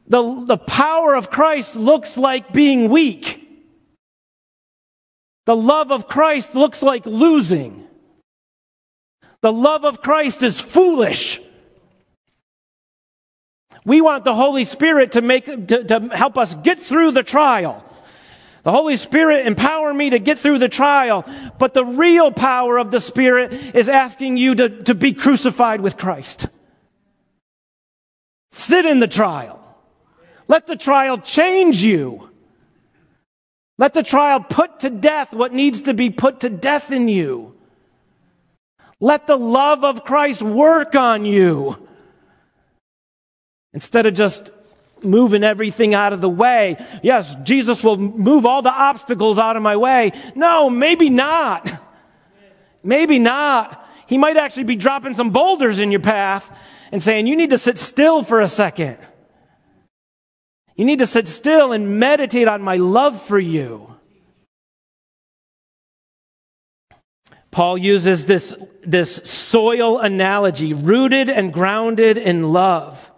The, 0.07 0.45
the 0.45 0.57
power 0.57 1.17
of 1.17 1.31
Christ 1.31 1.75
looks 1.75 2.17
like 2.17 2.53
being 2.53 2.91
weak. 2.91 3.39
The 5.47 5.57
love 5.57 5.91
of 5.91 6.07
Christ 6.07 6.55
looks 6.55 6.81
like 6.81 7.07
losing. 7.07 7.89
The 9.43 9.53
love 9.53 9.85
of 9.85 10.03
Christ 10.03 10.43
is 10.43 10.61
foolish. 10.61 11.41
We 13.85 14.01
want 14.01 14.25
the 14.25 14.35
Holy 14.35 14.65
Spirit 14.65 15.13
to 15.13 15.23
make, 15.23 15.47
to, 15.47 15.85
to 15.85 16.11
help 16.13 16.37
us 16.37 16.55
get 16.55 16.83
through 16.83 17.13
the 17.13 17.23
trial. 17.23 17.85
The 18.63 18.73
Holy 18.73 18.99
Spirit 18.99 19.47
empower 19.47 19.95
me 19.95 20.11
to 20.11 20.19
get 20.19 20.39
through 20.39 20.59
the 20.59 20.69
trial. 20.69 21.25
But 21.59 21.73
the 21.73 21.85
real 21.85 22.31
power 22.31 22.77
of 22.77 22.91
the 22.91 23.01
Spirit 23.01 23.53
is 23.75 23.89
asking 23.89 24.37
you 24.37 24.55
to, 24.57 24.69
to 24.83 24.95
be 24.95 25.15
crucified 25.15 25.81
with 25.81 25.97
Christ. 25.97 26.49
Sit 28.51 28.85
in 28.85 28.99
the 28.99 29.09
trial. 29.09 29.57
Let 30.47 30.67
the 30.67 30.77
trial 30.77 31.17
change 31.17 31.83
you. 31.83 32.29
Let 33.79 33.95
the 33.95 34.03
trial 34.03 34.41
put 34.41 34.81
to 34.81 34.91
death 34.91 35.33
what 35.33 35.55
needs 35.55 35.83
to 35.83 35.95
be 35.95 36.11
put 36.11 36.41
to 36.41 36.51
death 36.51 36.93
in 36.93 37.09
you. 37.09 37.55
Let 39.01 39.27
the 39.27 39.37
love 39.37 39.83
of 39.83 40.05
Christ 40.05 40.43
work 40.43 40.95
on 40.95 41.25
you. 41.25 41.89
Instead 43.73 44.07
of 44.07 44.15
just 44.15 44.51
moving 45.03 45.43
everything 45.43 45.95
out 45.95 46.13
of 46.13 46.21
the 46.21 46.29
way. 46.29 46.77
Yes, 47.03 47.35
Jesus 47.43 47.83
will 47.83 47.97
move 47.97 48.45
all 48.45 48.63
the 48.63 48.73
obstacles 48.73 49.39
out 49.39 49.57
of 49.57 49.63
my 49.63 49.77
way. 49.77 50.13
No, 50.35 50.69
maybe 50.69 51.09
not. 51.09 51.73
Maybe 52.83 53.19
not. 53.19 53.87
He 54.07 54.19
might 54.19 54.37
actually 54.37 54.65
be 54.65 54.77
dropping 54.77 55.15
some 55.15 55.31
boulders 55.31 55.79
in 55.79 55.91
your 55.91 56.01
path 56.01 56.55
and 56.93 57.03
saying, 57.03 57.27
you 57.27 57.37
need 57.37 57.51
to 57.51 57.59
sit 57.59 57.79
still 57.79 58.23
for 58.23 58.41
a 58.41 58.49
second. 58.49 58.99
You 60.75 60.85
need 60.85 60.99
to 60.99 61.07
sit 61.07 61.29
still 61.29 61.73
and 61.73 61.99
meditate 61.99 62.49
on 62.49 62.63
my 62.63 62.77
love 62.77 63.23
for 63.23 63.39
you. 63.39 63.95
Paul 67.51 67.79
uses 67.79 68.27
this, 68.27 68.55
this 68.83 69.17
soil 69.25 69.99
analogy, 69.99 70.73
rooted 70.73 71.29
and 71.29 71.53
grounded 71.53 72.17
in 72.17 72.53
love. 72.53 73.11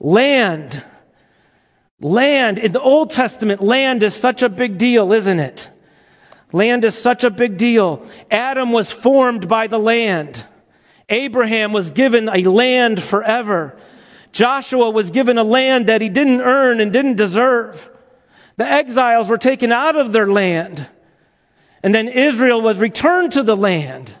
Land. 0.00 0.82
Land. 2.00 2.58
In 2.58 2.72
the 2.72 2.80
Old 2.80 3.10
Testament, 3.10 3.62
land 3.62 4.02
is 4.02 4.14
such 4.14 4.42
a 4.42 4.48
big 4.48 4.76
deal, 4.76 5.12
isn't 5.12 5.38
it? 5.38 5.70
Land 6.52 6.84
is 6.84 6.96
such 6.96 7.22
a 7.22 7.30
big 7.30 7.56
deal. 7.56 8.04
Adam 8.30 8.72
was 8.72 8.90
formed 8.90 9.46
by 9.46 9.68
the 9.68 9.78
land. 9.78 10.44
Abraham 11.08 11.72
was 11.72 11.90
given 11.90 12.28
a 12.28 12.42
land 12.44 13.00
forever. 13.02 13.78
Joshua 14.32 14.90
was 14.90 15.10
given 15.10 15.38
a 15.38 15.44
land 15.44 15.86
that 15.86 16.00
he 16.00 16.08
didn't 16.08 16.40
earn 16.40 16.80
and 16.80 16.92
didn't 16.92 17.16
deserve. 17.16 17.88
The 18.56 18.66
exiles 18.66 19.28
were 19.28 19.38
taken 19.38 19.70
out 19.70 19.96
of 19.96 20.12
their 20.12 20.30
land. 20.30 20.88
And 21.82 21.94
then 21.94 22.08
Israel 22.08 22.60
was 22.60 22.78
returned 22.78 23.32
to 23.32 23.42
the 23.42 23.56
land. 23.56 24.14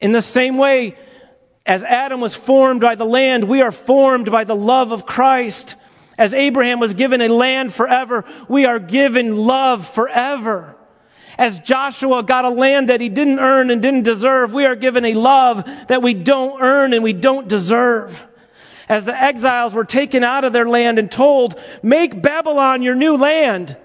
In 0.00 0.12
the 0.12 0.22
same 0.22 0.56
way, 0.56 0.96
as 1.66 1.82
Adam 1.84 2.20
was 2.20 2.34
formed 2.34 2.80
by 2.80 2.94
the 2.94 3.04
land, 3.04 3.44
we 3.44 3.60
are 3.60 3.72
formed 3.72 4.30
by 4.30 4.44
the 4.44 4.56
love 4.56 4.92
of 4.92 5.04
Christ. 5.04 5.76
As 6.18 6.32
Abraham 6.32 6.80
was 6.80 6.94
given 6.94 7.20
a 7.20 7.28
land 7.28 7.72
forever, 7.72 8.24
we 8.48 8.64
are 8.64 8.78
given 8.78 9.36
love 9.36 9.86
forever. 9.86 10.74
As 11.38 11.58
Joshua 11.58 12.22
got 12.22 12.44
a 12.44 12.50
land 12.50 12.88
that 12.88 13.00
he 13.00 13.08
didn't 13.08 13.38
earn 13.38 13.70
and 13.70 13.80
didn't 13.80 14.02
deserve, 14.02 14.52
we 14.52 14.66
are 14.66 14.74
given 14.74 15.04
a 15.04 15.14
love 15.14 15.64
that 15.88 16.02
we 16.02 16.12
don't 16.12 16.60
earn 16.60 16.92
and 16.92 17.02
we 17.02 17.12
don't 17.12 17.48
deserve. 17.48 18.26
As 18.88 19.04
the 19.04 19.16
exiles 19.16 19.72
were 19.72 19.84
taken 19.84 20.24
out 20.24 20.44
of 20.44 20.52
their 20.52 20.68
land 20.68 20.98
and 20.98 21.10
told, 21.10 21.58
make 21.82 22.20
Babylon 22.20 22.82
your 22.82 22.94
new 22.94 23.16
land. 23.16 23.76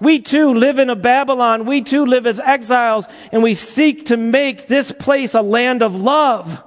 We 0.00 0.20
too 0.20 0.54
live 0.54 0.78
in 0.78 0.88
a 0.88 0.96
Babylon. 0.96 1.66
We 1.66 1.82
too 1.82 2.06
live 2.06 2.26
as 2.26 2.40
exiles 2.40 3.06
and 3.32 3.42
we 3.42 3.54
seek 3.54 4.06
to 4.06 4.16
make 4.16 4.66
this 4.66 4.92
place 4.92 5.34
a 5.34 5.42
land 5.42 5.82
of 5.82 5.94
love. 5.94 6.62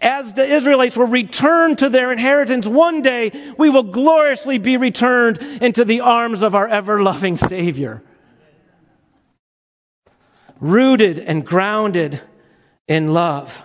As 0.00 0.32
the 0.32 0.44
Israelites 0.44 0.96
were 0.96 1.06
returned 1.06 1.78
to 1.78 1.88
their 1.88 2.10
inheritance, 2.10 2.66
one 2.66 3.02
day 3.02 3.30
we 3.56 3.70
will 3.70 3.84
gloriously 3.84 4.58
be 4.58 4.76
returned 4.76 5.38
into 5.60 5.84
the 5.84 6.00
arms 6.00 6.42
of 6.42 6.54
our 6.54 6.66
ever 6.66 7.02
loving 7.02 7.36
Savior. 7.36 8.02
Rooted 10.60 11.18
and 11.18 11.46
grounded 11.46 12.20
in 12.88 13.14
love. 13.14 13.62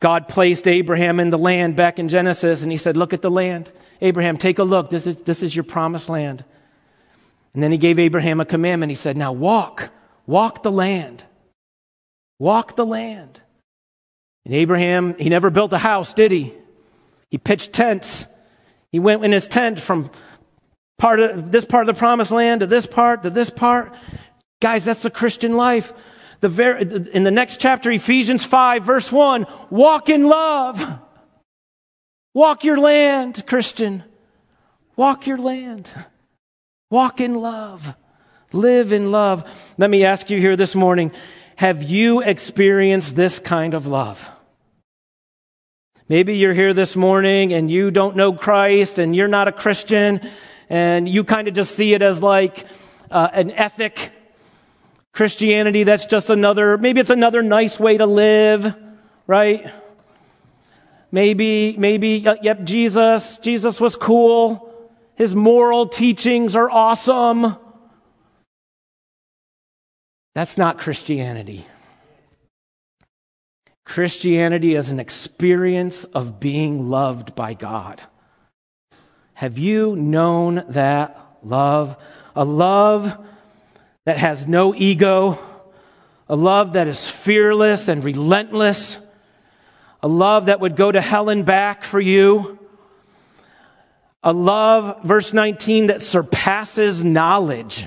God 0.00 0.28
placed 0.28 0.68
Abraham 0.68 1.20
in 1.20 1.30
the 1.30 1.38
land 1.38 1.74
back 1.74 1.98
in 1.98 2.08
Genesis 2.08 2.62
and 2.62 2.70
he 2.70 2.76
said, 2.76 2.96
Look 2.96 3.12
at 3.12 3.22
the 3.22 3.30
land. 3.30 3.72
Abraham, 4.00 4.36
take 4.36 4.58
a 4.58 4.64
look. 4.64 4.90
This 4.90 5.06
is, 5.06 5.22
this 5.22 5.42
is 5.42 5.56
your 5.56 5.64
promised 5.64 6.08
land. 6.08 6.44
And 7.54 7.62
then 7.62 7.72
he 7.72 7.78
gave 7.78 7.98
Abraham 7.98 8.40
a 8.40 8.44
commandment. 8.44 8.90
He 8.90 8.96
said, 8.96 9.16
Now 9.16 9.32
walk, 9.32 9.90
walk 10.26 10.62
the 10.62 10.72
land. 10.72 11.24
Walk 12.38 12.76
the 12.76 12.84
land. 12.84 13.40
And 14.44 14.54
Abraham, 14.54 15.16
he 15.18 15.30
never 15.30 15.48
built 15.48 15.72
a 15.72 15.78
house, 15.78 16.12
did 16.12 16.30
he? 16.30 16.52
He 17.30 17.38
pitched 17.38 17.72
tents. 17.72 18.26
He 18.92 18.98
went 18.98 19.24
in 19.24 19.32
his 19.32 19.48
tent 19.48 19.80
from 19.80 20.10
part 20.98 21.20
of 21.20 21.50
this 21.50 21.64
part 21.64 21.88
of 21.88 21.94
the 21.94 21.98
promised 21.98 22.32
land 22.32 22.60
to 22.60 22.66
this 22.66 22.86
part 22.86 23.22
to 23.22 23.30
this 23.30 23.50
part. 23.50 23.94
Guys, 24.60 24.84
that's 24.84 25.02
the 25.02 25.10
Christian 25.10 25.56
life. 25.56 25.92
The 26.40 26.48
very, 26.48 26.82
in 26.82 27.24
the 27.24 27.30
next 27.30 27.60
chapter, 27.60 27.90
Ephesians 27.90 28.44
5, 28.44 28.84
verse 28.84 29.10
1, 29.10 29.46
walk 29.70 30.08
in 30.08 30.28
love. 30.28 31.00
Walk 32.34 32.64
your 32.64 32.78
land, 32.78 33.44
Christian. 33.46 34.04
Walk 34.96 35.26
your 35.26 35.38
land. 35.38 35.90
Walk 36.90 37.20
in 37.20 37.34
love. 37.34 37.94
Live 38.52 38.92
in 38.92 39.10
love. 39.10 39.74
Let 39.78 39.90
me 39.90 40.04
ask 40.04 40.30
you 40.30 40.38
here 40.38 40.56
this 40.56 40.74
morning 40.74 41.12
have 41.56 41.82
you 41.82 42.20
experienced 42.20 43.16
this 43.16 43.38
kind 43.38 43.72
of 43.72 43.86
love? 43.86 44.28
Maybe 46.08 46.36
you're 46.36 46.52
here 46.52 46.74
this 46.74 46.94
morning 46.94 47.54
and 47.54 47.70
you 47.70 47.90
don't 47.90 48.14
know 48.14 48.32
Christ 48.34 48.98
and 48.98 49.16
you're 49.16 49.26
not 49.26 49.48
a 49.48 49.52
Christian 49.52 50.20
and 50.68 51.08
you 51.08 51.24
kind 51.24 51.48
of 51.48 51.54
just 51.54 51.74
see 51.74 51.94
it 51.94 52.02
as 52.02 52.22
like 52.22 52.64
uh, 53.10 53.28
an 53.32 53.50
ethic. 53.50 54.12
Christianity, 55.16 55.84
that's 55.84 56.04
just 56.04 56.28
another, 56.28 56.76
maybe 56.76 57.00
it's 57.00 57.08
another 57.08 57.42
nice 57.42 57.80
way 57.80 57.96
to 57.96 58.04
live, 58.04 58.76
right? 59.26 59.66
Maybe, 61.10 61.74
maybe, 61.78 62.28
uh, 62.28 62.36
yep, 62.42 62.64
Jesus, 62.64 63.38
Jesus 63.38 63.80
was 63.80 63.96
cool. 63.96 64.70
His 65.14 65.34
moral 65.34 65.86
teachings 65.86 66.54
are 66.54 66.68
awesome. 66.68 67.56
That's 70.34 70.58
not 70.58 70.76
Christianity. 70.76 71.64
Christianity 73.86 74.74
is 74.74 74.90
an 74.90 75.00
experience 75.00 76.04
of 76.04 76.38
being 76.38 76.90
loved 76.90 77.34
by 77.34 77.54
God. 77.54 78.02
Have 79.32 79.56
you 79.56 79.96
known 79.96 80.62
that 80.68 81.38
love? 81.42 81.96
A 82.34 82.44
love 82.44 83.16
that 84.06 84.18
has 84.18 84.46
no 84.46 84.72
ego, 84.74 85.36
a 86.28 86.36
love 86.36 86.72
that 86.74 86.86
is 86.86 87.08
fearless 87.08 87.88
and 87.88 88.02
relentless, 88.02 88.98
a 90.02 90.08
love 90.08 90.46
that 90.46 90.60
would 90.60 90.76
go 90.76 90.90
to 90.90 91.00
hell 91.00 91.28
and 91.28 91.44
back 91.44 91.82
for 91.82 92.00
you, 92.00 92.58
a 94.22 94.32
love, 94.32 95.02
verse 95.02 95.32
19, 95.32 95.88
that 95.88 96.00
surpasses 96.00 97.04
knowledge. 97.04 97.86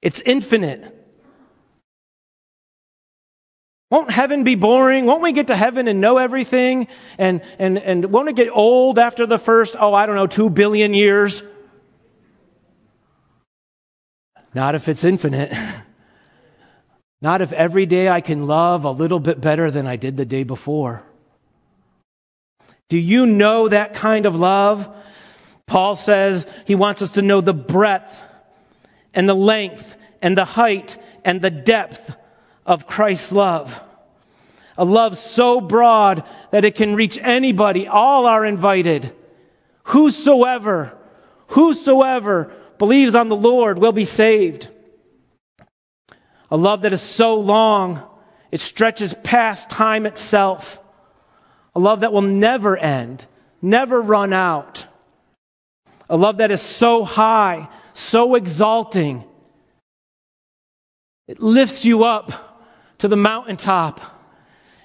It's 0.00 0.22
infinite. 0.22 0.96
Won't 3.90 4.10
heaven 4.10 4.42
be 4.42 4.54
boring? 4.54 5.04
Won't 5.04 5.22
we 5.22 5.32
get 5.32 5.48
to 5.48 5.56
heaven 5.56 5.86
and 5.86 6.00
know 6.00 6.16
everything? 6.16 6.88
And, 7.18 7.42
and, 7.58 7.76
and 7.76 8.06
won't 8.10 8.30
it 8.30 8.36
get 8.36 8.48
old 8.50 8.98
after 8.98 9.26
the 9.26 9.38
first, 9.38 9.76
oh, 9.78 9.92
I 9.92 10.06
don't 10.06 10.14
know, 10.14 10.26
two 10.26 10.48
billion 10.48 10.94
years? 10.94 11.42
Not 14.54 14.74
if 14.74 14.88
it's 14.88 15.04
infinite. 15.04 15.52
Not 17.22 17.42
if 17.42 17.52
every 17.52 17.86
day 17.86 18.08
I 18.08 18.20
can 18.20 18.46
love 18.46 18.84
a 18.84 18.90
little 18.90 19.20
bit 19.20 19.40
better 19.40 19.70
than 19.70 19.86
I 19.86 19.96
did 19.96 20.16
the 20.16 20.24
day 20.24 20.42
before. 20.42 21.02
Do 22.88 22.98
you 22.98 23.26
know 23.26 23.68
that 23.68 23.94
kind 23.94 24.26
of 24.26 24.34
love? 24.34 24.88
Paul 25.66 25.96
says 25.96 26.46
he 26.66 26.74
wants 26.74 27.02
us 27.02 27.12
to 27.12 27.22
know 27.22 27.40
the 27.40 27.54
breadth 27.54 28.24
and 29.14 29.28
the 29.28 29.34
length 29.34 29.96
and 30.22 30.36
the 30.36 30.44
height 30.44 30.98
and 31.24 31.40
the 31.40 31.50
depth 31.50 32.16
of 32.66 32.86
Christ's 32.86 33.32
love. 33.32 33.80
A 34.76 34.84
love 34.84 35.18
so 35.18 35.60
broad 35.60 36.24
that 36.50 36.64
it 36.64 36.74
can 36.74 36.96
reach 36.96 37.18
anybody. 37.20 37.86
All 37.86 38.26
are 38.26 38.44
invited. 38.44 39.14
Whosoever, 39.84 40.96
whosoever 41.48 42.52
believes 42.80 43.14
on 43.14 43.28
the 43.28 43.36
Lord 43.36 43.78
will 43.78 43.92
be 43.92 44.06
saved. 44.06 44.66
A 46.50 46.56
love 46.56 46.82
that 46.82 46.94
is 46.94 47.02
so 47.02 47.34
long, 47.34 48.02
it 48.50 48.60
stretches 48.60 49.14
past 49.22 49.68
time 49.68 50.06
itself. 50.06 50.80
A 51.74 51.78
love 51.78 52.00
that 52.00 52.10
will 52.10 52.22
never 52.22 52.78
end, 52.78 53.26
never 53.60 54.00
run 54.00 54.32
out. 54.32 54.86
A 56.08 56.16
love 56.16 56.38
that 56.38 56.50
is 56.50 56.62
so 56.62 57.04
high, 57.04 57.68
so 57.92 58.34
exalting. 58.34 59.24
It 61.28 61.38
lifts 61.38 61.84
you 61.84 62.04
up 62.04 62.64
to 62.98 63.08
the 63.08 63.16
mountaintop. 63.16 64.00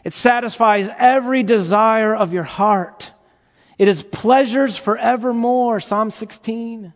It 0.04 0.12
satisfies 0.14 0.90
every 0.98 1.44
desire 1.44 2.14
of 2.14 2.34
your 2.34 2.44
heart. 2.44 3.14
It 3.78 3.88
is 3.88 4.04
pleasures 4.04 4.76
forevermore. 4.76 5.80
Psalm 5.80 6.12
16. 6.12 6.94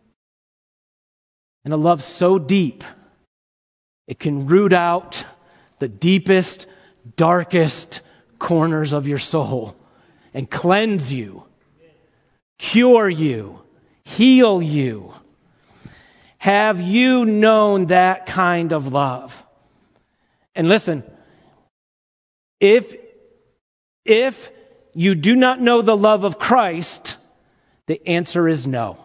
And 1.65 1.73
a 1.73 1.77
love 1.77 2.03
so 2.03 2.39
deep 2.39 2.83
it 4.07 4.17
can 4.17 4.47
root 4.47 4.73
out 4.73 5.25
the 5.77 5.87
deepest, 5.87 6.65
darkest 7.15 8.01
corners 8.39 8.91
of 8.91 9.07
your 9.07 9.19
soul 9.19 9.75
and 10.33 10.49
cleanse 10.49 11.13
you, 11.13 11.43
cure 12.57 13.07
you, 13.09 13.61
heal 14.03 14.61
you. 14.61 15.13
Have 16.39 16.81
you 16.81 17.25
known 17.25 17.87
that 17.87 18.25
kind 18.25 18.71
of 18.71 18.91
love? 18.91 19.45
And 20.55 20.67
listen, 20.67 21.03
if, 22.59 22.95
if 24.05 24.49
you 24.93 25.15
do 25.15 25.35
not 25.35 25.61
know 25.61 25.81
the 25.81 25.95
love 25.95 26.23
of 26.23 26.39
Christ, 26.39 27.17
the 27.85 28.01
answer 28.07 28.47
is 28.47 28.65
no. 28.65 28.97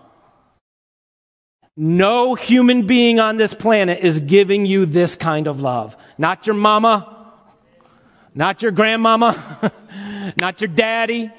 No 1.77 2.35
human 2.37 2.87
being 2.87 3.19
on 3.19 3.37
this 3.37 3.53
planet 3.53 4.01
is 4.01 4.21
giving 4.21 4.65
you 4.65 4.87
this 4.87 5.17
kind 5.17 5.49
of 5.49 5.61
love. 5.61 5.97
Not 6.17 6.47
your 6.47 6.55
mama, 6.55 7.33
not 8.35 8.63
your 8.63 8.71
grandmama, 8.71 9.73
not 10.37 10.61
your 10.61 10.69
daddy, 10.69 11.33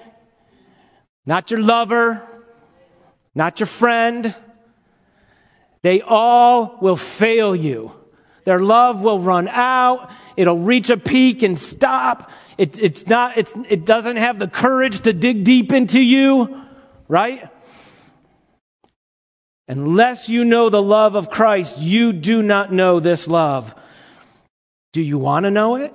not 1.25 1.51
your 1.51 1.61
lover, 1.61 2.21
not 3.33 3.59
your 3.59 3.67
friend. 3.67 4.35
They 5.83 6.01
all 6.01 6.77
will 6.81 6.97
fail 6.97 7.55
you. 7.55 7.91
Their 8.43 8.59
love 8.59 9.01
will 9.01 9.19
run 9.19 9.47
out. 9.47 10.11
It'll 10.35 10.59
reach 10.59 10.89
a 10.89 10.97
peak 10.97 11.43
and 11.43 11.57
stop. 11.57 12.29
It, 12.57 12.79
it's 12.79 13.07
not, 13.07 13.37
it's, 13.37 13.53
it 13.69 13.85
doesn't 13.85 14.17
have 14.17 14.37
the 14.37 14.47
courage 14.47 15.01
to 15.01 15.13
dig 15.13 15.43
deep 15.43 15.71
into 15.71 15.99
you, 15.99 16.61
right? 17.07 17.49
Unless 19.67 20.29
you 20.29 20.45
know 20.45 20.69
the 20.69 20.81
love 20.81 21.15
of 21.15 21.29
Christ, 21.29 21.79
you 21.81 22.13
do 22.13 22.41
not 22.41 22.71
know 22.71 22.99
this 22.99 23.27
love. 23.27 23.73
Do 24.93 25.01
you 25.01 25.17
want 25.17 25.45
to 25.45 25.51
know 25.51 25.75
it? 25.75 25.93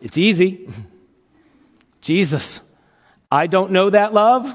It's 0.00 0.18
easy. 0.18 0.68
Jesus. 2.02 2.60
I 3.30 3.46
don't 3.46 3.70
know 3.70 3.88
that 3.88 4.12
love. 4.12 4.54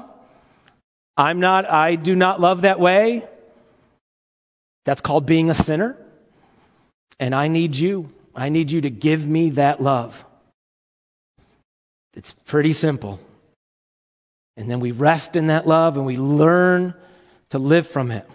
I'm 1.16 1.40
not, 1.40 1.68
I 1.68 1.96
do 1.96 2.14
not 2.14 2.40
love 2.40 2.62
that 2.62 2.78
way. 2.78 3.26
That's 4.84 5.00
called 5.00 5.26
being 5.26 5.50
a 5.50 5.54
sinner. 5.54 5.96
And 7.18 7.34
I 7.34 7.48
need 7.48 7.74
you. 7.74 8.10
I 8.34 8.50
need 8.50 8.70
you 8.70 8.82
to 8.82 8.90
give 8.90 9.26
me 9.26 9.50
that 9.50 9.82
love. 9.82 10.24
It's 12.14 12.32
pretty 12.46 12.72
simple. 12.72 13.18
And 14.58 14.68
then 14.68 14.80
we 14.80 14.90
rest 14.90 15.36
in 15.36 15.46
that 15.46 15.68
love 15.68 15.96
and 15.96 16.04
we 16.04 16.16
learn 16.16 16.92
to 17.50 17.60
live 17.60 17.86
from 17.86 18.10
it. 18.10 18.28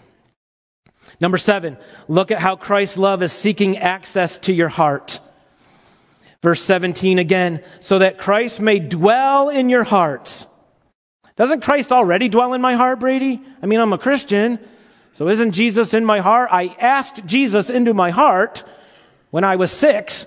Number 1.20 1.38
seven, 1.38 1.78
look 2.08 2.32
at 2.32 2.40
how 2.40 2.56
Christ's 2.56 2.98
love 2.98 3.22
is 3.22 3.34
seeking 3.34 3.78
access 3.78 4.38
to 4.40 4.54
your 4.54 4.70
heart. 4.70 5.20
Verse 6.42 6.62
17 6.62 7.20
again, 7.20 7.62
so 7.82 8.00
that 8.00 8.18
Christ 8.18 8.62
may 8.62 8.80
dwell 8.80 9.50
in 9.50 9.68
your 9.68 9.84
hearts. 9.84 10.48
Doesn't 11.36 11.62
Christ 11.62 11.92
already 11.92 12.30
dwell 12.30 12.54
in 12.54 12.62
my 12.62 12.76
heart, 12.76 13.02
Brady? 13.02 13.42
I 13.62 13.66
mean, 13.66 13.82
I'm 13.82 13.92
a 13.94 13.98
Christian, 13.98 14.60
so 15.14 15.28
isn't 15.28 15.52
Jesus 15.52 15.94
in 15.94 16.06
my 16.06 16.20
heart? 16.20 16.50
I 16.54 16.76
asked 16.80 17.26
Jesus 17.26 17.70
into 17.70 17.94
my 17.94 18.12
heart 18.12 18.64
when 19.30 19.44
I 19.44 19.58
was 19.58 19.72
six 19.72 20.26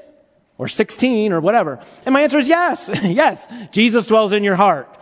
or 0.59 0.69
16 0.69 1.33
or 1.33 1.41
whatever. 1.41 1.81
And 2.05 2.13
my 2.13 2.21
answer 2.21 2.39
is 2.39 2.49
yes, 2.49 2.91
yes, 3.03 3.49
Jesus 3.73 4.07
dwells 4.07 4.35
in 4.35 4.45
your 4.45 4.57
heart. 4.57 4.96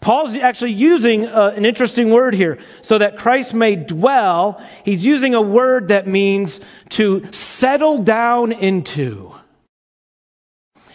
Paul's 0.00 0.34
actually 0.34 0.72
using 0.72 1.26
uh, 1.26 1.52
an 1.54 1.66
interesting 1.66 2.10
word 2.10 2.34
here. 2.34 2.58
So 2.82 2.98
that 2.98 3.18
Christ 3.18 3.54
may 3.54 3.76
dwell, 3.76 4.62
he's 4.84 5.04
using 5.04 5.34
a 5.34 5.42
word 5.42 5.88
that 5.88 6.06
means 6.06 6.60
to 6.90 7.30
settle 7.32 7.98
down 7.98 8.52
into. 8.52 9.34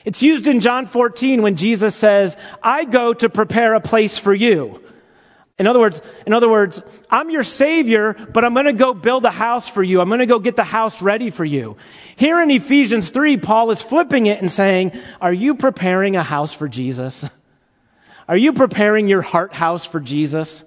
It's 0.04 0.22
used 0.22 0.48
in 0.48 0.60
John 0.60 0.86
14 0.86 1.42
when 1.42 1.56
Jesus 1.56 1.96
says, 1.96 2.38
I 2.62 2.86
go 2.86 3.14
to 3.14 3.30
prepare 3.30 3.74
a 3.74 3.82
place 3.82 4.18
for 4.18 4.34
you. 4.34 4.82
In 5.58 5.68
other 5.68 5.80
words, 5.80 6.02
in 6.26 6.34
other 6.34 6.50
words, 6.50 6.84
I'm 7.10 7.30
your 7.30 7.44
savior, 7.44 8.14
but 8.14 8.44
I'm 8.44 8.54
going 8.54 8.66
to 8.66 8.74
go 8.74 8.94
build 8.94 9.24
a 9.24 9.32
house 9.32 9.70
for 9.70 9.82
you. 9.82 10.02
I'm 10.02 10.10
going 10.10 10.20
to 10.20 10.26
go 10.26 10.38
get 10.38 10.58
the 10.58 10.66
house 10.66 11.02
ready 11.02 11.30
for 11.30 11.46
you. 11.46 11.78
Here 12.18 12.42
in 12.42 12.52
Ephesians 12.52 13.10
3, 13.10 13.38
Paul 13.38 13.72
is 13.72 13.82
flipping 13.82 14.26
it 14.26 14.42
and 14.42 14.52
saying, 14.52 14.92
are 15.22 15.34
you 15.34 15.56
preparing 15.56 16.16
a 16.16 16.24
house 16.24 16.54
for 16.54 16.68
Jesus? 16.68 17.26
Are 18.28 18.38
you 18.38 18.54
preparing 18.54 19.08
your 19.08 19.22
heart 19.22 19.54
house 19.54 19.86
for 19.86 20.00
Jesus? 20.00 20.64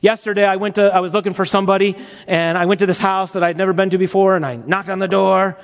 Yesterday, 0.00 0.44
I 0.44 0.56
went 0.56 0.74
to, 0.74 0.92
I 0.92 0.98
was 0.98 1.14
looking 1.14 1.34
for 1.34 1.44
somebody 1.44 1.96
and 2.26 2.58
I 2.58 2.66
went 2.66 2.80
to 2.80 2.86
this 2.86 2.98
house 2.98 3.32
that 3.32 3.44
I'd 3.44 3.56
never 3.56 3.72
been 3.72 3.90
to 3.90 3.98
before 3.98 4.34
and 4.34 4.44
I 4.44 4.56
knocked 4.56 4.88
on 4.88 4.98
the 4.98 5.06
door 5.06 5.56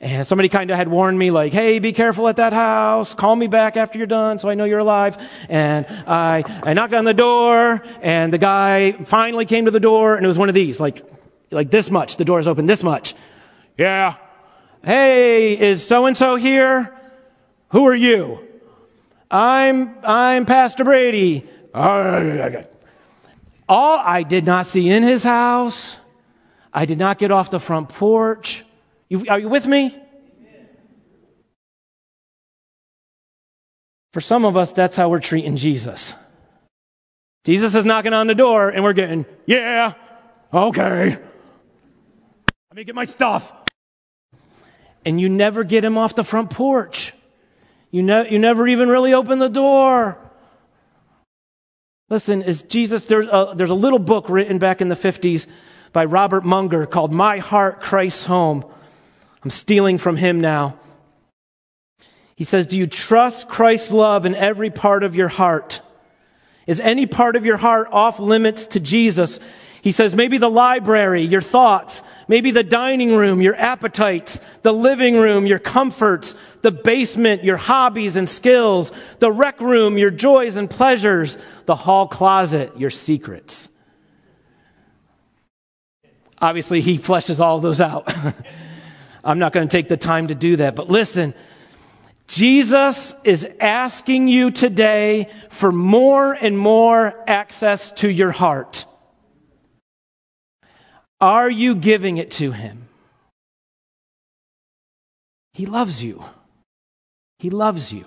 and 0.00 0.26
somebody 0.26 0.48
kind 0.48 0.72
of 0.72 0.76
had 0.76 0.88
warned 0.88 1.16
me 1.16 1.30
like, 1.30 1.52
hey, 1.52 1.78
be 1.78 1.92
careful 1.92 2.26
at 2.26 2.36
that 2.36 2.52
house. 2.52 3.14
Call 3.14 3.36
me 3.36 3.46
back 3.46 3.76
after 3.76 3.98
you're 3.98 4.08
done 4.08 4.40
so 4.40 4.48
I 4.48 4.54
know 4.54 4.64
you're 4.64 4.80
alive. 4.80 5.16
And 5.48 5.86
I, 6.08 6.42
I 6.64 6.74
knocked 6.74 6.92
on 6.92 7.04
the 7.04 7.14
door 7.14 7.80
and 8.02 8.32
the 8.32 8.38
guy 8.38 8.92
finally 8.92 9.44
came 9.44 9.66
to 9.66 9.70
the 9.70 9.78
door 9.78 10.16
and 10.16 10.24
it 10.24 10.28
was 10.28 10.38
one 10.38 10.48
of 10.48 10.56
these, 10.56 10.80
like, 10.80 11.06
like 11.52 11.70
this 11.70 11.88
much. 11.88 12.16
The 12.16 12.24
door 12.24 12.40
is 12.40 12.48
open 12.48 12.66
this 12.66 12.82
much. 12.82 13.14
Yeah. 13.78 14.16
Hey, 14.82 15.56
is 15.56 15.86
so 15.86 16.06
and 16.06 16.16
so 16.16 16.34
here? 16.34 16.92
Who 17.68 17.86
are 17.86 17.94
you? 17.94 18.43
I'm, 19.30 19.96
I'm 20.04 20.46
Pastor 20.46 20.84
Brady. 20.84 21.46
All 21.74 21.88
I 23.98 24.22
did 24.22 24.44
not 24.44 24.66
see 24.66 24.90
in 24.90 25.02
his 25.02 25.24
house. 25.24 25.96
I 26.72 26.84
did 26.84 26.98
not 26.98 27.18
get 27.18 27.30
off 27.30 27.50
the 27.50 27.60
front 27.60 27.88
porch. 27.88 28.64
You, 29.08 29.24
are 29.28 29.38
you 29.38 29.48
with 29.48 29.66
me? 29.66 29.98
For 34.12 34.20
some 34.20 34.44
of 34.44 34.56
us, 34.56 34.72
that's 34.72 34.94
how 34.94 35.08
we're 35.08 35.20
treating 35.20 35.56
Jesus. 35.56 36.14
Jesus 37.44 37.74
is 37.74 37.84
knocking 37.84 38.12
on 38.12 38.26
the 38.26 38.34
door 38.34 38.68
and 38.68 38.84
we're 38.84 38.92
getting, 38.92 39.26
yeah, 39.46 39.94
okay. 40.52 41.10
Let 41.10 42.76
me 42.76 42.84
get 42.84 42.94
my 42.94 43.04
stuff. 43.04 43.52
And 45.04 45.20
you 45.20 45.28
never 45.28 45.64
get 45.64 45.84
him 45.84 45.96
off 45.96 46.14
the 46.14 46.24
front 46.24 46.50
porch. 46.50 47.13
You, 47.94 48.02
ne- 48.02 48.28
you 48.28 48.40
never 48.40 48.66
even 48.66 48.88
really 48.88 49.14
open 49.14 49.38
the 49.38 49.48
door. 49.48 50.18
Listen, 52.10 52.42
is 52.42 52.64
Jesus, 52.64 53.06
there's 53.06 53.28
a, 53.28 53.52
there's 53.54 53.70
a 53.70 53.74
little 53.74 54.00
book 54.00 54.28
written 54.28 54.58
back 54.58 54.80
in 54.80 54.88
the 54.88 54.96
50s 54.96 55.46
by 55.92 56.04
Robert 56.04 56.44
Munger 56.44 56.86
called 56.86 57.14
My 57.14 57.38
Heart, 57.38 57.80
Christ's 57.80 58.24
Home. 58.24 58.64
I'm 59.44 59.50
stealing 59.50 59.98
from 59.98 60.16
him 60.16 60.40
now. 60.40 60.76
He 62.34 62.42
says, 62.42 62.66
Do 62.66 62.76
you 62.76 62.88
trust 62.88 63.48
Christ's 63.48 63.92
love 63.92 64.26
in 64.26 64.34
every 64.34 64.70
part 64.70 65.04
of 65.04 65.14
your 65.14 65.28
heart? 65.28 65.80
Is 66.66 66.80
any 66.80 67.06
part 67.06 67.36
of 67.36 67.46
your 67.46 67.58
heart 67.58 67.86
off 67.92 68.18
limits 68.18 68.66
to 68.68 68.80
Jesus? 68.80 69.38
He 69.82 69.92
says, 69.92 70.16
maybe 70.16 70.38
the 70.38 70.50
library, 70.50 71.22
your 71.22 71.42
thoughts, 71.42 72.02
maybe 72.28 72.50
the 72.50 72.62
dining 72.62 73.14
room, 73.14 73.40
your 73.40 73.54
appetites, 73.56 74.40
the 74.62 74.72
living 74.72 75.16
room, 75.16 75.46
your 75.46 75.58
comforts, 75.58 76.34
the 76.62 76.70
basement, 76.70 77.44
your 77.44 77.56
hobbies 77.56 78.16
and 78.16 78.28
skills, 78.28 78.92
the 79.18 79.30
rec 79.30 79.60
room, 79.60 79.98
your 79.98 80.10
joys 80.10 80.56
and 80.56 80.68
pleasures, 80.68 81.36
the 81.66 81.74
hall 81.74 82.08
closet, 82.08 82.78
your 82.78 82.90
secrets. 82.90 83.68
Obviously, 86.40 86.80
he 86.80 86.98
fleshes 86.98 87.40
all 87.40 87.60
those 87.60 87.80
out. 87.80 88.14
I'm 89.24 89.38
not 89.38 89.52
going 89.52 89.66
to 89.66 89.76
take 89.76 89.88
the 89.88 89.96
time 89.96 90.28
to 90.28 90.34
do 90.34 90.56
that. 90.56 90.74
But 90.74 90.88
listen, 90.88 91.34
Jesus 92.26 93.14
is 93.24 93.48
asking 93.60 94.28
you 94.28 94.50
today 94.50 95.30
for 95.50 95.72
more 95.72 96.32
and 96.32 96.58
more 96.58 97.14
access 97.26 97.90
to 97.92 98.10
your 98.10 98.30
heart. 98.30 98.86
Are 101.24 101.48
you 101.48 101.74
giving 101.74 102.18
it 102.18 102.32
to 102.32 102.52
him? 102.52 102.86
He 105.54 105.64
loves 105.64 106.04
you. 106.04 106.22
He 107.38 107.48
loves 107.48 107.94
you. 107.94 108.04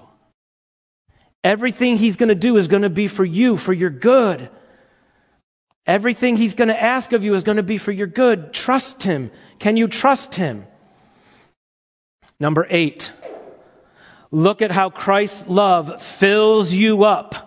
Everything 1.44 1.98
he's 1.98 2.16
going 2.16 2.30
to 2.30 2.36
do 2.36 2.58
is 2.58 2.68
going 2.68 2.84
to 2.84 2.92
be 2.92 3.08
for 3.08 3.26
you, 3.26 3.58
for 3.58 3.74
your 3.74 3.90
good. 3.90 4.52
Everything 5.88 6.36
he's 6.36 6.54
going 6.54 6.68
to 6.68 6.80
ask 6.80 7.12
of 7.12 7.24
you 7.24 7.34
is 7.34 7.42
going 7.42 7.58
to 7.58 7.64
be 7.64 7.80
for 7.80 7.92
your 7.92 8.06
good. 8.06 8.54
Trust 8.54 9.02
him. 9.02 9.32
Can 9.58 9.78
you 9.78 9.88
trust 9.88 10.36
him? 10.36 10.68
Number 12.40 12.68
eight, 12.70 13.12
look 14.30 14.62
at 14.62 14.70
how 14.70 14.92
Christ's 14.92 15.48
love 15.48 16.04
fills 16.04 16.72
you 16.72 17.04
up. 17.04 17.47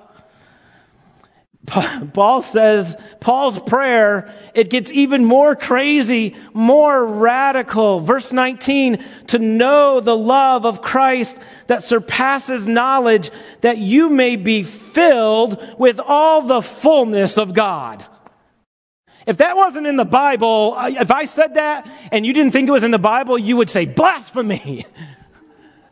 Paul 1.70 2.42
says, 2.42 2.96
Paul's 3.20 3.58
prayer, 3.60 4.32
it 4.54 4.70
gets 4.70 4.90
even 4.92 5.24
more 5.24 5.54
crazy, 5.54 6.34
more 6.52 7.04
radical. 7.04 8.00
Verse 8.00 8.32
19, 8.32 8.98
to 9.28 9.38
know 9.38 10.00
the 10.00 10.16
love 10.16 10.66
of 10.66 10.82
Christ 10.82 11.38
that 11.68 11.84
surpasses 11.84 12.66
knowledge, 12.66 13.30
that 13.60 13.78
you 13.78 14.10
may 14.10 14.36
be 14.36 14.62
filled 14.62 15.62
with 15.78 16.00
all 16.00 16.42
the 16.42 16.62
fullness 16.62 17.38
of 17.38 17.54
God. 17.54 18.04
If 19.26 19.36
that 19.36 19.56
wasn't 19.56 19.86
in 19.86 19.96
the 19.96 20.04
Bible, 20.04 20.74
if 20.78 21.10
I 21.10 21.24
said 21.24 21.54
that 21.54 21.88
and 22.10 22.26
you 22.26 22.32
didn't 22.32 22.52
think 22.52 22.68
it 22.68 22.72
was 22.72 22.84
in 22.84 22.90
the 22.90 22.98
Bible, 22.98 23.38
you 23.38 23.56
would 23.56 23.70
say 23.70 23.84
blasphemy. 23.84 24.86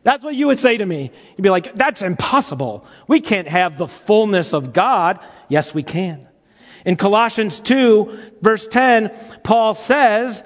That's 0.02 0.24
what 0.24 0.34
you 0.34 0.46
would 0.46 0.58
say 0.58 0.76
to 0.76 0.86
me. 0.86 1.10
You'd 1.36 1.42
be 1.42 1.50
like, 1.50 1.74
that's 1.74 2.02
impossible. 2.02 2.86
We 3.06 3.20
can't 3.20 3.48
have 3.48 3.78
the 3.78 3.88
fullness 3.88 4.52
of 4.52 4.72
God. 4.72 5.18
Yes, 5.48 5.74
we 5.74 5.82
can. 5.82 6.26
In 6.84 6.96
Colossians 6.96 7.60
2, 7.60 8.18
verse 8.40 8.66
10, 8.68 9.14
Paul 9.42 9.74
says, 9.74 10.42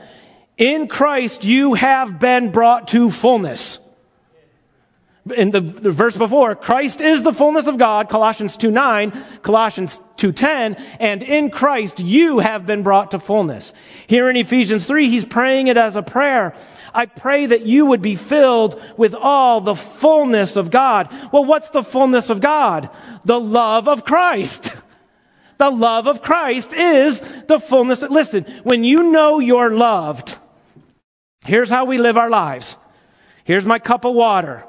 in 0.57 0.89
Christ 0.89 1.45
you 1.45 1.75
have 1.75 2.19
been 2.19 2.51
brought 2.51 2.89
to 2.89 3.11
fullness 3.11 3.79
in 5.37 5.51
the, 5.51 5.61
the, 5.61 5.93
verse 5.93 6.17
before, 6.17 6.57
Christ 6.57 7.01
is 7.01 7.23
the 7.23 7.33
fullness 7.33 7.69
of 7.69 7.79
God, 7.79 8.09
Colossians 8.09 8.57
2 8.57 8.73
9, 8.73 9.13
Colossians 9.43 10.01
2 10.17 10.33
10, 10.33 10.75
and 10.99 11.23
in 11.23 11.51
Christ 11.51 12.01
you 12.01 12.41
have 12.41 12.67
been 12.67 12.83
brought 12.83 13.13
to 13.13 13.21
fullness. 13.21 13.73
Here 14.09 14.29
in 14.29 14.37
Ephesians 14.37 14.85
3, 14.85 15.09
he's 15.09 15.25
praying 15.25 15.69
it 15.69 15.77
as 15.77 15.95
a 15.95 16.03
prayer. 16.03 16.57
I 16.95 17.07
pray 17.07 17.47
that 17.47 17.67
you 17.67 17.87
would 17.87 18.03
be 18.03 18.17
filled 18.17 18.81
with 18.97 19.15
all 19.15 19.61
the 19.61 19.75
fullness 19.75 20.57
of 20.57 20.71
God. 20.71 21.09
Well, 21.33 21.45
what's 21.45 21.71
the 21.71 21.83
fullness 21.83 22.31
of 22.31 22.41
God? 22.41 22.91
The 23.25 23.41
love 23.41 23.89
of 23.89 24.05
Christ. 24.05 24.73
The 25.59 25.71
love 25.71 26.09
of 26.09 26.23
Christ 26.23 26.73
is 26.73 27.21
the 27.47 27.61
fullness. 27.61 28.03
Of, 28.03 28.11
Listen, 28.11 28.45
when 28.65 28.83
you 28.83 29.05
know 29.13 29.39
you're 29.39 29.71
loved, 29.71 30.37
here's 31.47 31.71
how 31.71 31.85
we 31.85 31.99
live 31.99 32.17
our 32.17 32.31
lives. 32.31 32.77
Here's 33.45 33.65
my 33.65 33.79
cup 33.79 34.05
of 34.05 34.13
water. 34.13 34.65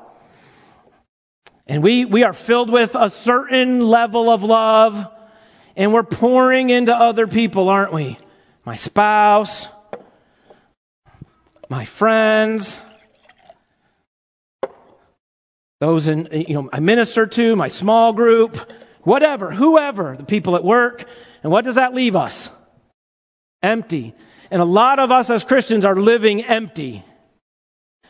And 1.65 1.81
we, 1.81 2.05
we 2.05 2.23
are 2.23 2.33
filled 2.33 2.69
with 2.69 2.93
a 2.93 3.09
certain 3.09 3.79
level 3.79 4.29
of 4.29 4.43
love, 4.43 5.07
and 5.75 5.93
we're 5.93 6.03
pouring 6.03 6.69
into 6.69 6.93
other 6.93 7.25
people, 7.25 7.69
aren't 7.69 7.91
we? 7.91 8.19
My 8.63 8.75
spouse, 8.75 9.67
my 11.73 11.86
friends, 11.86 12.79
those 15.79 16.07
in, 16.07 16.27
you 16.31 16.53
know, 16.53 16.69
I 16.71 16.79
minister 16.79 17.25
to, 17.25 17.55
my 17.55 17.67
small 17.67 18.13
group, 18.13 18.71
whatever, 19.01 19.51
whoever, 19.51 20.15
the 20.15 20.23
people 20.23 20.55
at 20.55 20.63
work. 20.63 21.03
And 21.41 21.51
what 21.51 21.65
does 21.65 21.73
that 21.73 21.95
leave 21.95 22.15
us? 22.15 22.51
Empty. 23.63 24.13
And 24.51 24.62
a 24.62 24.65
lot 24.65 24.99
of 24.99 25.09
us 25.12 25.31
as 25.31 25.43
Christians 25.43 25.83
are 25.83 25.95
living 25.95 26.43
empty. 26.43 27.03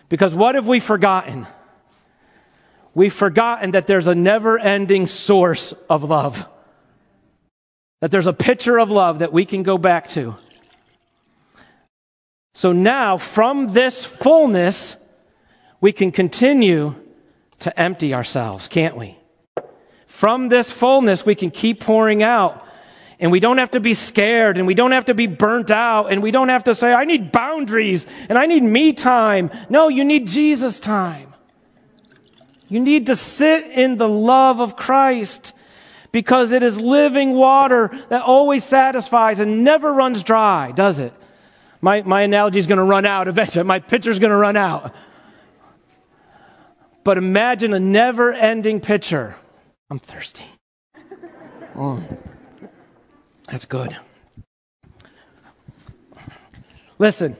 Because 0.09 0.35
what 0.35 0.55
have 0.55 0.67
we 0.67 0.81
forgotten? 0.81 1.47
we've 2.93 3.13
forgotten 3.13 3.71
that 3.71 3.87
there's 3.87 4.07
a 4.07 4.15
never 4.15 4.59
ending 4.59 5.07
source 5.07 5.73
of 5.89 6.03
love. 6.03 6.45
That 8.01 8.11
there's 8.11 8.27
a 8.27 8.33
picture 8.33 8.77
of 8.77 8.91
love 8.91 9.19
that 9.19 9.31
we 9.31 9.45
can 9.45 9.63
go 9.63 9.77
back 9.77 10.09
to. 10.09 10.35
So 12.53 12.71
now, 12.71 13.17
from 13.17 13.73
this 13.73 14.05
fullness, 14.05 14.95
we 15.81 15.91
can 15.91 16.11
continue 16.11 16.95
to 17.59 17.79
empty 17.79 18.13
ourselves, 18.13 18.67
can't 18.67 18.95
we? 18.95 19.17
From 20.05 20.49
this 20.49 20.71
fullness, 20.71 21.25
we 21.25 21.33
can 21.33 21.49
keep 21.49 21.79
pouring 21.79 22.21
out. 22.21 22.65
And 23.19 23.31
we 23.31 23.39
don't 23.39 23.57
have 23.57 23.71
to 23.71 23.79
be 23.79 23.93
scared 23.93 24.57
and 24.57 24.67
we 24.67 24.73
don't 24.73 24.91
have 24.91 25.05
to 25.05 25.13
be 25.13 25.27
burnt 25.27 25.71
out 25.71 26.11
and 26.11 26.21
we 26.21 26.31
don't 26.31 26.49
have 26.49 26.65
to 26.65 26.75
say, 26.75 26.93
I 26.93 27.05
need 27.05 27.31
boundaries 27.31 28.05
and 28.27 28.37
I 28.37 28.47
need 28.47 28.63
me 28.63 28.93
time. 28.93 29.49
No, 29.69 29.87
you 29.87 30.03
need 30.03 30.27
Jesus 30.27 30.79
time. 30.79 31.33
You 32.67 32.79
need 32.79 33.07
to 33.07 33.15
sit 33.15 33.71
in 33.71 33.97
the 33.97 34.09
love 34.09 34.59
of 34.59 34.75
Christ 34.75 35.53
because 36.11 36.51
it 36.51 36.63
is 36.63 36.79
living 36.81 37.31
water 37.33 37.91
that 38.09 38.23
always 38.23 38.63
satisfies 38.63 39.39
and 39.39 39.63
never 39.63 39.93
runs 39.93 40.23
dry, 40.23 40.71
does 40.71 40.99
it? 40.99 41.13
My, 41.83 42.01
my 42.01 42.21
analogy 42.21 42.59
is 42.59 42.65
going 42.67 42.77
to 42.77 42.83
run 42.83 43.05
out 43.05 43.27
eventually. 43.27 43.65
My 43.65 43.79
pitcher's 43.79 44.17
going 44.17 44.31
to 44.31 44.37
run 44.37 44.55
out. 44.55 44.95
But 47.03 47.17
imagine 47.17 47.73
a 47.73 47.79
never 47.79 48.31
ending 48.31 48.79
pitcher. 48.79 49.35
I'm 49.89 49.99
thirsty. 49.99 50.45
Oh, 51.75 52.01
that's 53.47 53.65
good. 53.65 53.97
Listen, 56.97 57.35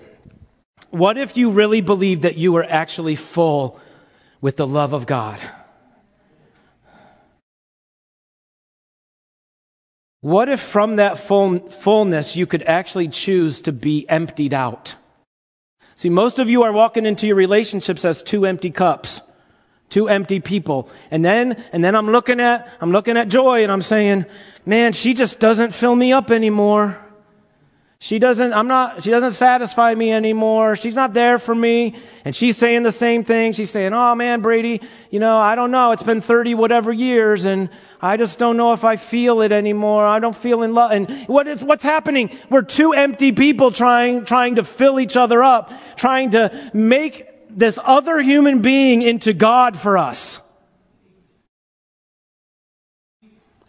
what 0.90 1.18
if 1.18 1.38
you 1.38 1.50
really 1.52 1.82
believed 1.82 2.24
that 2.24 2.36
you 2.36 2.52
were 2.52 2.66
actually 2.66 3.16
full 3.16 3.80
with 4.44 4.58
the 4.58 4.68
love 4.68 4.92
of 4.92 5.06
God. 5.06 5.40
What 10.24 10.48
if 10.48 10.62
from 10.62 10.96
that 10.96 11.20
full, 11.20 11.60
fullness 11.60 12.38
you 12.38 12.46
could 12.46 12.64
actually 12.64 13.10
choose 13.10 13.60
to 13.64 13.74
be 13.74 14.08
emptied 14.08 14.54
out? 14.54 14.96
See, 15.98 16.08
most 16.08 16.40
of 16.40 16.50
you 16.50 16.64
are 16.64 16.72
walking 16.72 17.06
into 17.06 17.28
your 17.28 17.36
relationships 17.36 18.06
as 18.06 18.24
two 18.24 18.46
empty 18.46 18.70
cups, 18.70 19.20
two 19.90 20.08
empty 20.08 20.40
people. 20.40 20.88
And 21.12 21.26
then, 21.26 21.62
and 21.74 21.84
then 21.84 21.94
I'm 21.94 22.10
looking 22.10 22.40
at, 22.40 22.70
I'm 22.80 22.94
looking 22.94 23.18
at 23.18 23.28
Joy 23.28 23.64
and 23.64 23.72
I'm 23.72 23.82
saying, 23.82 24.26
man, 24.66 24.94
she 24.94 25.14
just 25.14 25.42
doesn't 25.42 25.74
fill 25.74 25.94
me 25.94 26.14
up 26.14 26.32
anymore. 26.32 27.03
She 28.04 28.20
doesn't, 28.20 28.52
I'm 28.52 28.68
not, 28.68 29.02
she 29.02 29.12
doesn't 29.12 29.32
satisfy 29.32 29.96
me 29.96 30.12
anymore. 30.12 30.76
She's 30.76 30.98
not 30.98 31.14
there 31.14 31.40
for 31.40 31.56
me. 31.56 31.96
And 32.26 32.36
she's 32.36 32.58
saying 32.58 32.84
the 32.84 32.92
same 32.92 33.24
thing. 33.24 33.54
She's 33.54 33.70
saying, 33.70 33.94
oh 33.94 34.14
man, 34.14 34.42
Brady, 34.42 34.82
you 35.10 35.22
know, 35.22 35.38
I 35.38 35.56
don't 35.56 35.72
know. 35.72 35.94
It's 35.94 36.04
been 36.04 36.20
30 36.20 36.54
whatever 36.56 36.92
years 36.92 37.46
and 37.46 37.70
I 38.02 38.18
just 38.18 38.40
don't 38.40 38.58
know 38.58 38.74
if 38.74 38.84
I 38.84 38.98
feel 38.98 39.40
it 39.40 39.54
anymore. 39.54 40.06
I 40.06 40.20
don't 40.20 40.36
feel 40.36 40.64
in 40.64 40.74
love. 40.74 40.92
And 40.92 41.10
what 41.30 41.48
is, 41.48 41.64
what's 41.64 41.86
happening? 41.86 42.38
We're 42.50 42.64
two 42.64 42.92
empty 42.92 43.32
people 43.32 43.72
trying, 43.72 44.26
trying 44.26 44.56
to 44.56 44.66
fill 44.66 45.00
each 45.00 45.16
other 45.16 45.42
up, 45.42 45.72
trying 45.96 46.32
to 46.32 46.72
make 46.74 47.26
this 47.50 47.80
other 47.82 48.20
human 48.20 48.62
being 48.62 49.02
into 49.02 49.32
God 49.32 49.80
for 49.80 49.98
us. 49.98 50.42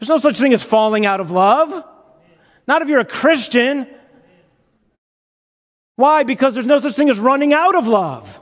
There's 0.01 0.09
no 0.09 0.19
such 0.19 0.41
thing 0.41 0.53
as 0.53 0.65
falling 0.65 1.07
out 1.07 1.21
of 1.21 1.31
love. 1.31 1.85
Not 2.67 2.83
if 2.83 2.89
you're 2.89 2.99
a 2.99 3.05
Christian. 3.05 3.87
Why? 5.97 6.23
Because 6.25 6.55
there's 6.55 6.67
no 6.67 6.79
such 6.79 6.95
thing 6.95 7.11
as 7.11 7.19
running 7.19 7.53
out 7.53 7.77
of 7.77 7.87
love. 7.87 8.41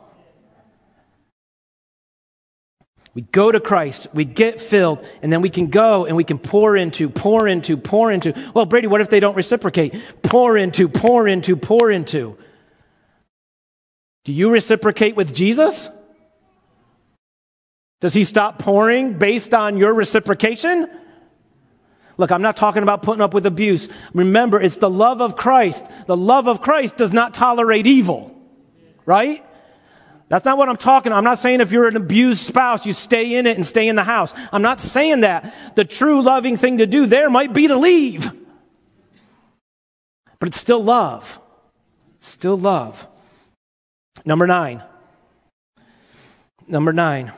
We 3.15 3.23
go 3.23 3.53
to 3.53 3.61
Christ, 3.61 4.09
we 4.15 4.25
get 4.25 4.59
filled, 4.59 5.05
and 5.21 5.31
then 5.31 5.43
we 5.43 5.51
can 5.51 5.67
go 5.67 6.07
and 6.07 6.17
we 6.17 6.25
can 6.25 6.39
pour 6.39 6.77
into, 6.77 7.11
pour 7.11 7.47
into, 7.47 7.77
pour 7.77 8.11
into. 8.11 8.33
Well, 8.55 8.65
Brady, 8.65 8.87
what 8.87 9.03
if 9.03 9.11
they 9.11 9.21
don't 9.21 9.37
reciprocate? 9.37 9.95
Pour 10.23 10.57
into, 10.57 10.89
pour 10.89 11.29
into, 11.29 11.57
pour 11.57 11.91
into. 11.91 12.39
Do 14.25 14.33
you 14.33 14.51
reciprocate 14.51 15.15
with 15.15 15.35
Jesus? 15.35 15.91
Does 18.01 18.15
he 18.15 18.25
stop 18.25 18.59
pouring 18.59 19.19
based 19.19 19.53
on 19.53 19.77
your 19.77 19.93
reciprocation? 19.93 20.89
Look, 22.19 22.31
I'm 22.31 22.43
not 22.43 22.57
talking 22.57 22.83
about 22.83 23.03
putting 23.03 23.23
up 23.23 23.35
with 23.35 23.47
abuse. 23.47 23.89
Remember, 24.15 24.61
it's 24.61 24.77
the 24.77 24.91
love 24.91 25.21
of 25.21 25.37
Christ. 25.37 25.87
The 26.07 26.17
love 26.17 26.47
of 26.49 26.61
Christ 26.61 26.97
does 26.97 27.13
not 27.13 27.35
tolerate 27.35 27.87
evil, 27.87 28.37
right? 29.07 29.45
That's 30.29 30.45
not 30.45 30.57
what 30.57 30.69
I'm 30.69 30.77
talking. 30.77 31.13
I'm 31.13 31.25
not 31.25 31.39
saying 31.39 31.61
if 31.61 31.73
you're 31.73 31.89
an 31.89 31.97
abused 31.97 32.41
spouse, 32.41 32.87
you 32.87 32.95
stay 32.95 33.35
in 33.35 33.47
it 33.47 33.57
and 33.57 33.67
stay 33.67 33.87
in 33.87 33.97
the 33.97 34.05
house. 34.05 34.33
I'm 34.51 34.63
not 34.63 34.81
saying 34.81 35.21
that. 35.21 35.55
The 35.77 35.85
true 35.85 36.23
loving 36.23 36.57
thing 36.57 36.79
to 36.79 36.87
do 36.87 37.05
there 37.05 37.29
might 37.29 37.53
be 37.53 37.69
to 37.69 37.77
leave. 37.77 38.31
But 40.39 40.49
it's 40.49 40.59
still 40.59 40.83
love. 40.83 41.39
Still 42.21 42.57
love. 42.57 43.07
Number 44.25 44.47
nine. 44.47 44.83
Number 46.67 46.93
nine. 46.93 47.33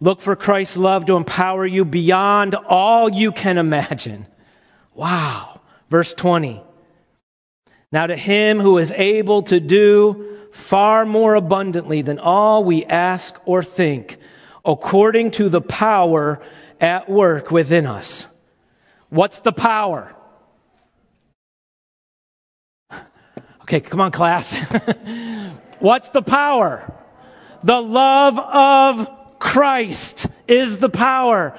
Look 0.00 0.20
for 0.20 0.36
Christ's 0.36 0.76
love 0.76 1.06
to 1.06 1.16
empower 1.16 1.66
you 1.66 1.84
beyond 1.84 2.54
all 2.54 3.08
you 3.08 3.32
can 3.32 3.58
imagine. 3.58 4.26
Wow. 4.94 5.60
Verse 5.90 6.12
20. 6.14 6.62
Now 7.92 8.06
to 8.06 8.16
him 8.16 8.58
who 8.58 8.78
is 8.78 8.90
able 8.92 9.42
to 9.44 9.60
do 9.60 10.38
far 10.52 11.04
more 11.04 11.34
abundantly 11.34 12.02
than 12.02 12.18
all 12.18 12.64
we 12.64 12.84
ask 12.84 13.36
or 13.44 13.62
think, 13.62 14.18
according 14.64 15.30
to 15.32 15.48
the 15.48 15.60
power 15.60 16.40
at 16.80 17.08
work 17.08 17.50
within 17.50 17.86
us. 17.86 18.26
What's 19.10 19.40
the 19.40 19.52
power? 19.52 20.14
Okay, 23.62 23.80
come 23.80 24.00
on, 24.00 24.10
class. 24.10 24.54
What's 25.78 26.10
the 26.10 26.22
power? 26.22 26.92
The 27.62 27.80
love 27.80 28.38
of 28.38 29.08
Christ 29.44 30.26
is 30.48 30.78
the 30.78 30.88
power. 30.88 31.54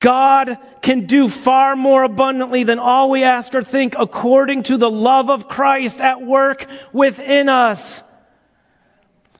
God 0.00 0.58
can 0.82 1.06
do 1.06 1.30
far 1.30 1.74
more 1.74 2.02
abundantly 2.02 2.62
than 2.62 2.78
all 2.78 3.08
we 3.08 3.24
ask 3.24 3.54
or 3.54 3.62
think 3.62 3.96
according 3.98 4.64
to 4.64 4.76
the 4.76 4.90
love 4.90 5.30
of 5.30 5.48
Christ 5.48 6.02
at 6.02 6.20
work 6.20 6.66
within 6.92 7.48
us. 7.48 8.02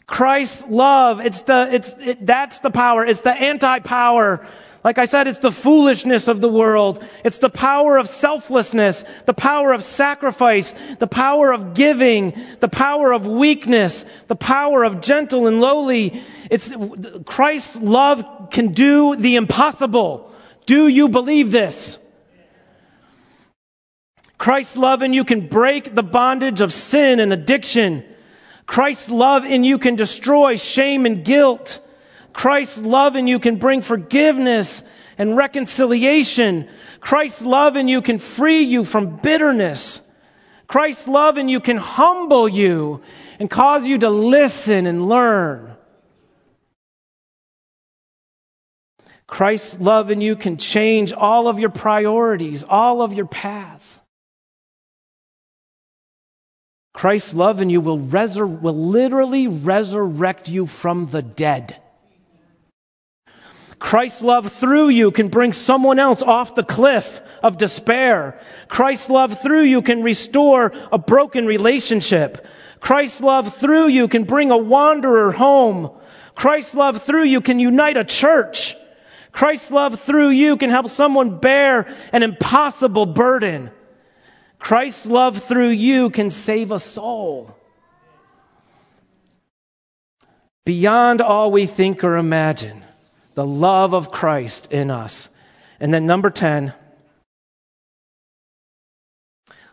Christ's 0.07 0.64
love, 0.68 1.20
it's 1.20 1.43
the, 1.43 1.68
it's, 1.70 1.95
it, 1.99 2.24
that's 2.24 2.61
the 2.61 2.70
power. 2.70 3.05
It's 3.05 3.20
the 3.20 3.35
anti-power. 3.35 4.47
Like 4.89 4.97
I 4.97 5.05
said, 5.05 5.26
it's 5.26 5.41
the 5.41 5.53
foolishness 5.53 6.28
of 6.28 6.41
the 6.41 6.49
world. 6.49 7.05
It's 7.22 7.36
the 7.36 7.51
power 7.51 7.99
of 7.99 8.09
selflessness, 8.09 9.05
the 9.26 9.34
power 9.34 9.74
of 9.74 9.82
sacrifice, 9.82 10.74
the 10.99 11.07
power 11.07 11.53
of 11.53 11.74
giving, 11.74 12.32
the 12.61 12.70
power 12.70 13.12
of 13.12 13.26
weakness, 13.26 14.07
the 14.28 14.34
power 14.34 14.84
of 14.84 15.03
gentle 15.03 15.47
and 15.47 15.61
lowly. 15.61 16.22
It's, 16.51 16.72
Christ's 17.26 17.82
love 17.82 18.49
can 18.51 18.72
do 18.72 19.14
the 19.14 19.36
impossible. 19.36 20.32
Do 20.64 20.89
you 20.89 21.11
believe 21.11 21.51
this? 21.51 21.99
Christ's 24.39 24.78
love 24.78 25.03
in 25.03 25.12
you 25.12 25.24
can 25.26 25.49
break 25.49 25.95
the 25.95 26.03
bondage 26.03 26.62
of 26.62 26.72
sin 26.72 27.20
and 27.20 27.30
addiction. 27.30 28.05
Christ's 28.64 29.11
love 29.11 29.45
in 29.45 29.64
you 29.64 29.76
can 29.76 29.97
destroy 29.97 30.57
shame 30.57 31.05
and 31.05 31.22
guilt. 31.26 31.86
Christ's 32.39 32.82
love 32.82 33.16
in 33.16 33.26
you 33.26 33.41
can 33.41 33.57
bring 33.57 33.82
forgiveness 33.82 34.84
and 35.18 35.36
reconciliation. 35.36 36.68
Christ's 37.01 37.45
love 37.45 37.74
in 37.74 37.89
you 37.89 38.01
can 38.01 38.20
free 38.20 38.62
you 38.62 38.84
from 38.84 39.16
bitterness. 39.16 40.01
Christ's 40.68 41.09
love 41.09 41.36
in 41.36 41.49
you 41.49 41.59
can 41.59 41.78
humble 41.78 42.49
you 42.49 43.03
and 43.41 43.51
cause 43.51 43.89
you 43.89 43.99
to 43.99 44.09
listen 44.09 44.86
and 44.86 45.09
learn. 45.09 45.74
Christ's 49.26 49.80
love 49.80 50.12
in 50.12 50.20
you 50.20 50.36
can 50.36 50.59
change 50.59 51.12
all 51.12 51.49
of 51.49 51.59
your 51.59 51.70
priorities, 51.70 52.62
all 52.62 53.03
of 53.03 53.12
your 53.14 53.26
paths. 53.26 53.99
Christ's 56.95 57.34
love 57.34 57.61
in 57.61 57.68
you 57.68 57.80
will, 57.80 57.99
resur- 57.99 58.61
will 58.61 58.78
literally 58.78 59.49
resurrect 59.49 60.49
you 60.49 60.68
from 60.68 61.07
the 61.07 61.20
dead. 61.20 61.80
Christ's 63.79 64.22
love 64.22 64.53
through 64.53 64.89
you 64.89 65.11
can 65.11 65.29
bring 65.29 65.53
someone 65.53 65.99
else 65.99 66.22
off 66.22 66.55
the 66.55 66.64
cliff 66.64 67.20
of 67.43 67.59
despair. 67.59 68.41
Christ's 68.66 69.09
love 69.09 69.41
through 69.41 69.62
you 69.62 69.83
can 69.83 70.03
restore 70.03 70.72
a 70.91 70.99
broken 70.99 71.47
relationship. 71.47 72.45
Christ's 72.81 73.20
love 73.20 73.55
through 73.55 73.89
you 73.89 74.09
can 74.09 74.24
bring 74.24 74.51
a 74.51 74.57
wanderer 74.57 75.33
home. 75.33 75.91
Christ's 76.35 76.74
love 76.74 77.03
through 77.03 77.24
you 77.24 77.41
can 77.41 77.61
unite 77.61 77.97
a 77.97 78.05
church. 78.05 78.76
Christ's 79.33 79.70
love 79.70 80.01
through 80.01 80.31
you 80.31 80.57
can 80.57 80.70
help 80.70 80.89
someone 80.89 81.39
bear 81.39 81.87
an 82.12 82.22
impossible 82.22 83.07
burden. 83.07 83.70
Christ's 84.59 85.07
love 85.07 85.43
through 85.43 85.70
you 85.70 86.11
can 86.11 86.31
save 86.31 86.72
a 86.72 86.81
soul. 86.81 87.55
Beyond 90.64 91.20
all 91.20 91.51
we 91.51 91.66
think 91.66 92.05
or 92.05 92.16
imagine, 92.16 92.85
the 93.39 93.47
love 93.47 93.95
of 93.95 94.11
Christ 94.11 94.66
in 94.72 94.91
us. 94.91 95.28
And 95.78 95.95
then, 95.95 96.07
number 96.07 96.28
10, 96.28 96.72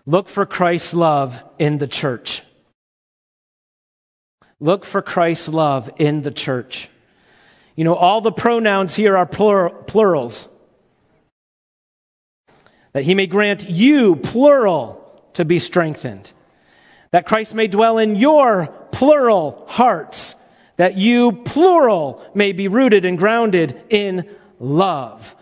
look 0.06 0.30
for 0.30 0.46
Christ's 0.46 0.94
love 0.94 1.44
in 1.58 1.80
the 1.80 1.88
church. 1.88 2.44
Look 4.60 4.86
for 4.86 5.02
Christ's 5.02 5.48
love 5.48 5.90
in 5.98 6.22
the 6.22 6.30
church. 6.30 6.90
You 7.76 7.86
know, 7.86 7.96
all 7.96 8.22
the 8.22 8.32
pronouns 8.32 8.94
here 8.94 9.18
are 9.18 9.26
plur- 9.26 9.72
plurals. 9.72 10.48
That 12.94 13.02
he 13.02 13.16
may 13.16 13.26
grant 13.26 13.68
you, 13.68 14.16
plural, 14.16 15.02
to 15.34 15.44
be 15.44 15.58
strengthened. 15.58 16.32
That 17.10 17.26
Christ 17.26 17.56
may 17.56 17.66
dwell 17.66 17.98
in 17.98 18.16
your 18.16 18.68
plural 18.92 19.66
hearts. 19.68 20.36
That 20.78 20.98
you, 20.98 21.32
plural, 21.32 22.24
may 22.34 22.52
be 22.52 22.68
rooted 22.68 23.06
and 23.06 23.18
grounded 23.18 23.82
in 23.90 24.30
love. 24.60 25.36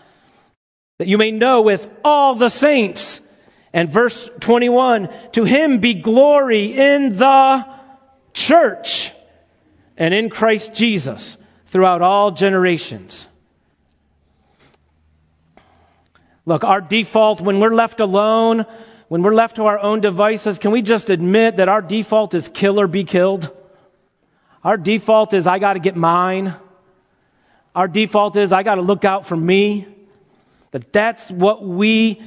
That 0.99 1.07
you 1.07 1.17
may 1.17 1.31
know 1.31 1.61
with 1.61 1.89
all 2.03 2.35
the 2.35 2.49
saints. 2.49 3.21
And 3.73 3.89
verse 3.89 4.29
21, 4.39 5.09
to 5.31 5.43
him 5.43 5.79
be 5.79 5.95
glory 5.95 6.77
in 6.77 7.17
the 7.17 7.65
church 8.33 9.11
and 9.97 10.13
in 10.13 10.29
Christ 10.29 10.73
Jesus 10.73 11.37
throughout 11.65 12.01
all 12.03 12.29
generations. 12.31 13.27
Look, 16.45 16.63
our 16.63 16.81
default, 16.81 17.41
when 17.41 17.59
we're 17.59 17.73
left 17.73 17.99
alone, 17.99 18.65
when 19.07 19.23
we're 19.23 19.33
left 19.33 19.55
to 19.55 19.63
our 19.63 19.79
own 19.79 20.01
devices, 20.01 20.59
can 20.59 20.71
we 20.71 20.81
just 20.81 21.09
admit 21.09 21.57
that 21.57 21.69
our 21.69 21.81
default 21.81 22.33
is 22.33 22.49
kill 22.49 22.79
or 22.79 22.87
be 22.87 23.03
killed? 23.03 23.51
Our 24.63 24.77
default 24.77 25.33
is 25.33 25.45
I 25.45 25.59
got 25.59 25.73
to 25.73 25.79
get 25.79 25.95
mine. 25.95 26.55
Our 27.75 27.87
default 27.87 28.37
is 28.37 28.51
I 28.51 28.63
got 28.63 28.75
to 28.75 28.81
look 28.81 29.03
out 29.03 29.27
for 29.27 29.35
me. 29.35 29.87
That 30.71 30.93
that's 30.93 31.29
what 31.29 31.63
we 31.63 32.21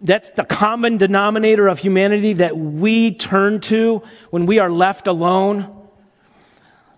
that's 0.00 0.30
the 0.30 0.44
common 0.44 0.98
denominator 0.98 1.68
of 1.68 1.78
humanity 1.78 2.34
that 2.34 2.56
we 2.56 3.14
turn 3.14 3.60
to 3.60 4.02
when 4.30 4.46
we 4.46 4.58
are 4.58 4.70
left 4.70 5.06
alone. 5.06 5.88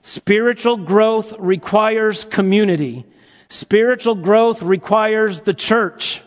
Spiritual 0.02 0.78
growth 0.78 1.34
requires 1.38 2.24
community. 2.24 3.04
Spiritual 3.48 4.14
growth 4.14 4.62
requires 4.62 5.42
the 5.42 5.54
church. 5.54 6.22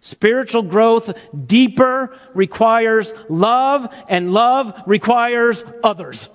Spiritual 0.00 0.62
growth 0.62 1.16
deeper 1.46 2.16
requires 2.34 3.14
love 3.28 3.94
and 4.08 4.32
love 4.32 4.82
requires 4.86 5.64
others. 5.84 6.28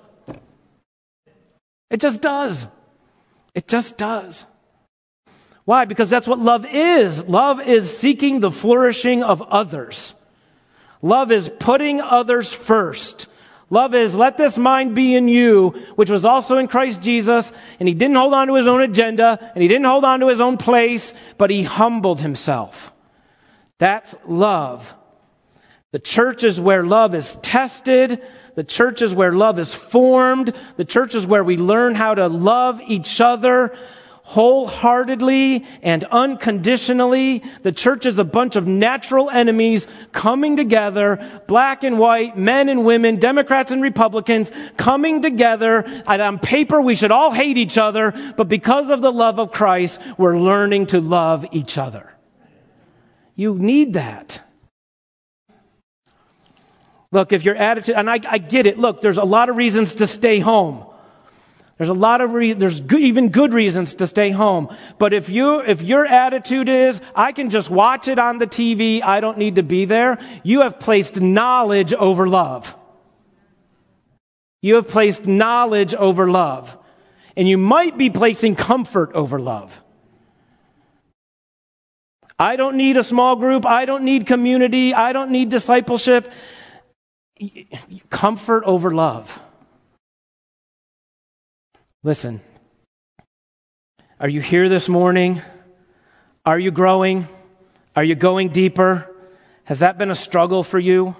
It 1.90 2.00
just 2.00 2.22
does. 2.22 2.66
It 3.54 3.66
just 3.68 3.96
does. 3.96 4.44
Why? 5.64 5.84
Because 5.84 6.10
that's 6.10 6.26
what 6.26 6.38
love 6.38 6.66
is. 6.70 7.26
Love 7.26 7.60
is 7.60 7.96
seeking 7.96 8.40
the 8.40 8.50
flourishing 8.50 9.22
of 9.22 9.42
others. 9.42 10.14
Love 11.02 11.30
is 11.30 11.50
putting 11.58 12.00
others 12.00 12.52
first. 12.52 13.28
Love 13.70 13.94
is, 13.94 14.16
let 14.16 14.38
this 14.38 14.56
mind 14.56 14.94
be 14.94 15.14
in 15.14 15.28
you, 15.28 15.70
which 15.96 16.08
was 16.08 16.24
also 16.24 16.56
in 16.56 16.68
Christ 16.68 17.02
Jesus, 17.02 17.52
and 17.78 17.86
he 17.86 17.94
didn't 17.94 18.16
hold 18.16 18.32
on 18.32 18.46
to 18.46 18.54
his 18.54 18.66
own 18.66 18.80
agenda, 18.80 19.38
and 19.54 19.60
he 19.60 19.68
didn't 19.68 19.84
hold 19.84 20.04
on 20.04 20.20
to 20.20 20.28
his 20.28 20.40
own 20.40 20.56
place, 20.56 21.12
but 21.36 21.50
he 21.50 21.64
humbled 21.64 22.20
himself. 22.20 22.92
That's 23.76 24.14
love. 24.26 24.94
The 25.92 25.98
church 25.98 26.44
is 26.44 26.60
where 26.60 26.82
love 26.82 27.14
is 27.14 27.36
tested. 27.36 28.22
The 28.58 28.64
church 28.64 29.02
is 29.02 29.14
where 29.14 29.30
love 29.30 29.60
is 29.60 29.72
formed. 29.72 30.52
The 30.78 30.84
church 30.84 31.14
is 31.14 31.24
where 31.24 31.44
we 31.44 31.56
learn 31.56 31.94
how 31.94 32.16
to 32.16 32.26
love 32.26 32.80
each 32.88 33.20
other 33.20 33.72
wholeheartedly 34.24 35.64
and 35.80 36.02
unconditionally. 36.02 37.44
The 37.62 37.70
church 37.70 38.04
is 38.04 38.18
a 38.18 38.24
bunch 38.24 38.56
of 38.56 38.66
natural 38.66 39.30
enemies 39.30 39.86
coming 40.10 40.56
together, 40.56 41.24
black 41.46 41.84
and 41.84 42.00
white, 42.00 42.36
men 42.36 42.68
and 42.68 42.84
women, 42.84 43.20
Democrats 43.20 43.70
and 43.70 43.80
Republicans 43.80 44.50
coming 44.76 45.22
together. 45.22 45.84
And 46.08 46.20
on 46.20 46.40
paper, 46.40 46.80
we 46.80 46.96
should 46.96 47.12
all 47.12 47.30
hate 47.30 47.58
each 47.58 47.78
other, 47.78 48.12
but 48.36 48.48
because 48.48 48.90
of 48.90 49.02
the 49.02 49.12
love 49.12 49.38
of 49.38 49.52
Christ, 49.52 50.00
we're 50.18 50.36
learning 50.36 50.86
to 50.86 51.00
love 51.00 51.46
each 51.52 51.78
other. 51.78 52.12
You 53.36 53.54
need 53.54 53.92
that. 53.92 54.47
Look, 57.10 57.32
if 57.32 57.44
your 57.44 57.56
attitude, 57.56 57.94
and 57.96 58.10
I, 58.10 58.20
I 58.28 58.38
get 58.38 58.66
it, 58.66 58.78
look, 58.78 59.00
there's 59.00 59.18
a 59.18 59.24
lot 59.24 59.48
of 59.48 59.56
reasons 59.56 59.96
to 59.96 60.06
stay 60.06 60.40
home. 60.40 60.84
There's 61.78 61.90
a 61.90 61.94
lot 61.94 62.20
of 62.20 62.32
re- 62.32 62.54
there's 62.54 62.80
good, 62.80 63.00
even 63.00 63.30
good 63.30 63.54
reasons 63.54 63.94
to 63.96 64.06
stay 64.06 64.30
home. 64.30 64.74
But 64.98 65.14
if 65.14 65.28
you 65.28 65.60
if 65.60 65.80
your 65.80 66.04
attitude 66.04 66.68
is 66.68 67.00
I 67.14 67.30
can 67.30 67.50
just 67.50 67.70
watch 67.70 68.08
it 68.08 68.18
on 68.18 68.38
the 68.38 68.48
TV, 68.48 69.00
I 69.02 69.20
don't 69.20 69.38
need 69.38 69.54
to 69.54 69.62
be 69.62 69.84
there, 69.84 70.18
you 70.42 70.62
have 70.62 70.80
placed 70.80 71.20
knowledge 71.20 71.94
over 71.94 72.28
love. 72.28 72.74
You 74.60 74.74
have 74.74 74.88
placed 74.88 75.28
knowledge 75.28 75.94
over 75.94 76.28
love. 76.28 76.76
And 77.36 77.48
you 77.48 77.56
might 77.56 77.96
be 77.96 78.10
placing 78.10 78.56
comfort 78.56 79.12
over 79.12 79.38
love. 79.38 79.80
I 82.40 82.56
don't 82.56 82.76
need 82.76 82.96
a 82.96 83.04
small 83.04 83.36
group. 83.36 83.64
I 83.64 83.84
don't 83.84 84.02
need 84.02 84.26
community. 84.26 84.92
I 84.92 85.12
don't 85.12 85.30
need 85.30 85.48
discipleship. 85.48 86.32
Comfort 88.10 88.64
over 88.64 88.92
love. 88.94 89.38
Listen, 92.02 92.40
are 94.20 94.28
you 94.28 94.40
here 94.40 94.68
this 94.68 94.88
morning? 94.88 95.42
Are 96.44 96.58
you 96.58 96.70
growing? 96.70 97.28
Are 97.94 98.04
you 98.04 98.14
going 98.14 98.48
deeper? 98.50 99.14
Has 99.64 99.80
that 99.80 99.98
been 99.98 100.10
a 100.10 100.14
struggle 100.14 100.62
for 100.62 100.78
you? 100.78 101.14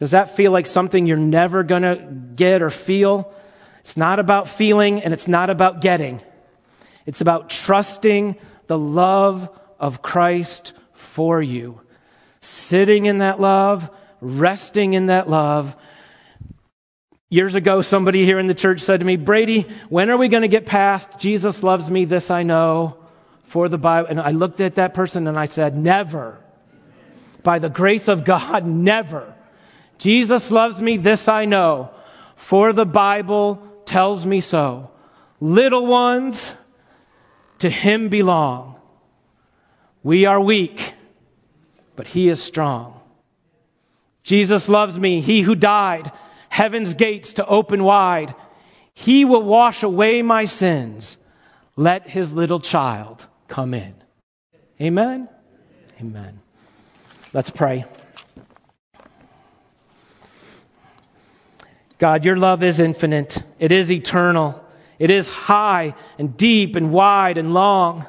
Does 0.00 0.12
that 0.12 0.34
feel 0.36 0.50
like 0.50 0.66
something 0.66 1.06
you're 1.06 1.16
never 1.16 1.62
going 1.62 1.82
to 1.82 1.96
get 2.34 2.62
or 2.62 2.70
feel? 2.70 3.32
It's 3.80 3.96
not 3.96 4.18
about 4.18 4.48
feeling 4.48 5.02
and 5.02 5.12
it's 5.12 5.28
not 5.28 5.50
about 5.50 5.80
getting. 5.80 6.20
It's 7.06 7.20
about 7.20 7.50
trusting 7.50 8.36
the 8.66 8.78
love 8.78 9.48
of 9.78 10.02
Christ 10.02 10.72
for 10.92 11.42
you. 11.42 11.80
Sitting 12.40 13.06
in 13.06 13.18
that 13.18 13.40
love, 13.40 13.90
resting 14.22 14.94
in 14.94 15.06
that 15.06 15.28
love. 15.28 15.76
Years 17.28 17.54
ago, 17.54 17.82
somebody 17.82 18.24
here 18.24 18.38
in 18.38 18.46
the 18.46 18.54
church 18.54 18.80
said 18.80 19.00
to 19.00 19.06
me, 19.06 19.16
Brady, 19.16 19.66
when 19.88 20.10
are 20.10 20.16
we 20.16 20.28
going 20.28 20.42
to 20.42 20.48
get 20.48 20.64
past 20.64 21.18
Jesus 21.18 21.62
loves 21.62 21.90
me, 21.90 22.04
this 22.04 22.30
I 22.30 22.42
know, 22.42 22.96
for 23.44 23.68
the 23.68 23.78
Bible? 23.78 24.08
And 24.08 24.20
I 24.20 24.30
looked 24.30 24.60
at 24.60 24.76
that 24.76 24.94
person 24.94 25.26
and 25.26 25.38
I 25.38 25.46
said, 25.46 25.76
Never. 25.76 26.38
By 27.42 27.58
the 27.58 27.68
grace 27.68 28.06
of 28.06 28.24
God, 28.24 28.64
never. 28.64 29.34
Jesus 29.98 30.50
loves 30.50 30.80
me, 30.80 30.96
this 30.96 31.26
I 31.26 31.44
know, 31.44 31.90
for 32.36 32.72
the 32.72 32.86
Bible 32.86 33.66
tells 33.84 34.24
me 34.24 34.40
so. 34.40 34.90
Little 35.40 35.86
ones, 35.86 36.54
to 37.58 37.68
him 37.68 38.08
belong. 38.08 38.76
We 40.04 40.26
are 40.26 40.40
weak, 40.40 40.94
but 41.96 42.06
he 42.06 42.28
is 42.28 42.40
strong. 42.40 43.01
Jesus 44.22 44.68
loves 44.68 44.98
me, 44.98 45.20
he 45.20 45.42
who 45.42 45.54
died, 45.54 46.12
heaven's 46.48 46.94
gates 46.94 47.32
to 47.34 47.46
open 47.46 47.82
wide. 47.82 48.34
He 48.94 49.24
will 49.24 49.42
wash 49.42 49.82
away 49.82 50.22
my 50.22 50.44
sins. 50.44 51.18
Let 51.76 52.10
his 52.10 52.32
little 52.32 52.60
child 52.60 53.26
come 53.48 53.74
in. 53.74 53.94
Amen. 54.80 55.28
Amen. 56.00 56.40
Let's 57.32 57.50
pray. 57.50 57.84
God, 61.98 62.24
your 62.24 62.36
love 62.36 62.62
is 62.62 62.80
infinite. 62.80 63.42
It 63.58 63.72
is 63.72 63.90
eternal. 63.90 64.62
It 64.98 65.10
is 65.10 65.28
high 65.28 65.94
and 66.18 66.36
deep 66.36 66.76
and 66.76 66.92
wide 66.92 67.38
and 67.38 67.54
long. 67.54 68.06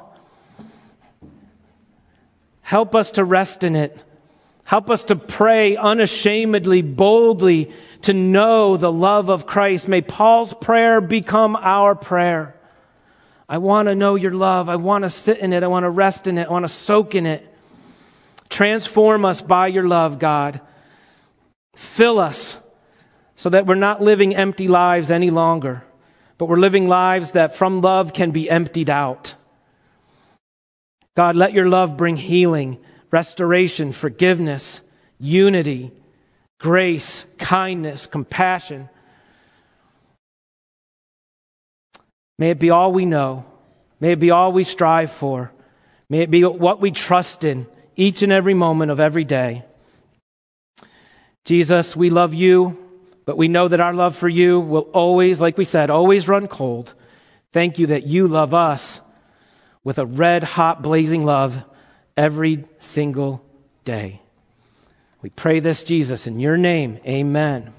Help 2.61 2.95
us 2.95 3.11
to 3.11 3.23
rest 3.23 3.63
in 3.63 3.75
it. 3.75 4.03
Help 4.65 4.89
us 4.89 5.03
to 5.05 5.15
pray 5.15 5.75
unashamedly, 5.75 6.81
boldly, 6.81 7.71
to 8.03 8.13
know 8.13 8.77
the 8.77 8.91
love 8.91 9.29
of 9.29 9.45
Christ. 9.45 9.87
May 9.87 10.01
Paul's 10.01 10.53
prayer 10.53 11.01
become 11.01 11.55
our 11.55 11.95
prayer. 11.95 12.55
I 13.47 13.57
want 13.57 13.87
to 13.87 13.95
know 13.95 14.15
your 14.15 14.33
love. 14.33 14.69
I 14.69 14.77
want 14.77 15.03
to 15.03 15.09
sit 15.09 15.39
in 15.39 15.53
it. 15.53 15.63
I 15.63 15.67
want 15.67 15.83
to 15.83 15.89
rest 15.89 16.27
in 16.27 16.37
it. 16.37 16.47
I 16.47 16.51
want 16.51 16.63
to 16.63 16.69
soak 16.69 17.13
in 17.13 17.25
it. 17.25 17.47
Transform 18.49 19.25
us 19.25 19.41
by 19.41 19.67
your 19.67 19.87
love, 19.87 20.17
God. 20.17 20.61
Fill 21.75 22.19
us 22.19 22.57
so 23.35 23.49
that 23.49 23.65
we're 23.65 23.75
not 23.75 24.01
living 24.01 24.35
empty 24.35 24.67
lives 24.67 25.11
any 25.11 25.29
longer 25.29 25.83
but 26.43 26.49
we're 26.49 26.57
living 26.57 26.87
lives 26.87 27.31
that 27.31 27.55
from 27.55 27.79
love 27.79 28.13
can 28.13 28.31
be 28.31 28.49
emptied 28.49 28.89
out. 28.89 29.35
God, 31.15 31.37
let 31.37 31.53
your 31.53 31.69
love 31.69 31.95
bring 31.95 32.17
healing, 32.17 32.79
restoration, 33.13 33.91
forgiveness, 33.91 34.81
unity, 35.19 35.91
grace, 36.59 37.27
kindness, 37.37 38.07
compassion. 38.07 38.89
May 42.39 42.49
it 42.49 42.59
be 42.59 42.71
all 42.71 42.91
we 42.91 43.05
know. 43.05 43.45
May 43.99 44.13
it 44.13 44.19
be 44.19 44.31
all 44.31 44.51
we 44.51 44.63
strive 44.63 45.11
for. 45.11 45.51
May 46.09 46.21
it 46.21 46.31
be 46.31 46.43
what 46.43 46.81
we 46.81 46.89
trust 46.89 47.43
in 47.43 47.67
each 47.95 48.23
and 48.23 48.31
every 48.31 48.55
moment 48.55 48.89
of 48.89 48.99
every 48.99 49.23
day. 49.23 49.63
Jesus, 51.45 51.95
we 51.95 52.09
love 52.09 52.33
you. 52.33 52.79
But 53.25 53.37
we 53.37 53.47
know 53.47 53.67
that 53.67 53.79
our 53.79 53.93
love 53.93 54.17
for 54.17 54.27
you 54.27 54.59
will 54.59 54.89
always, 54.91 55.39
like 55.39 55.57
we 55.57 55.65
said, 55.65 55.89
always 55.89 56.27
run 56.27 56.47
cold. 56.47 56.95
Thank 57.53 57.77
you 57.77 57.87
that 57.87 58.07
you 58.07 58.27
love 58.27 58.53
us 58.55 58.99
with 59.83 59.99
a 59.99 60.05
red 60.05 60.43
hot 60.43 60.81
blazing 60.81 61.23
love 61.23 61.63
every 62.17 62.65
single 62.79 63.43
day. 63.85 64.21
We 65.21 65.29
pray 65.29 65.59
this, 65.59 65.83
Jesus, 65.83 66.27
in 66.27 66.39
your 66.39 66.57
name. 66.57 66.99
Amen. 67.07 67.73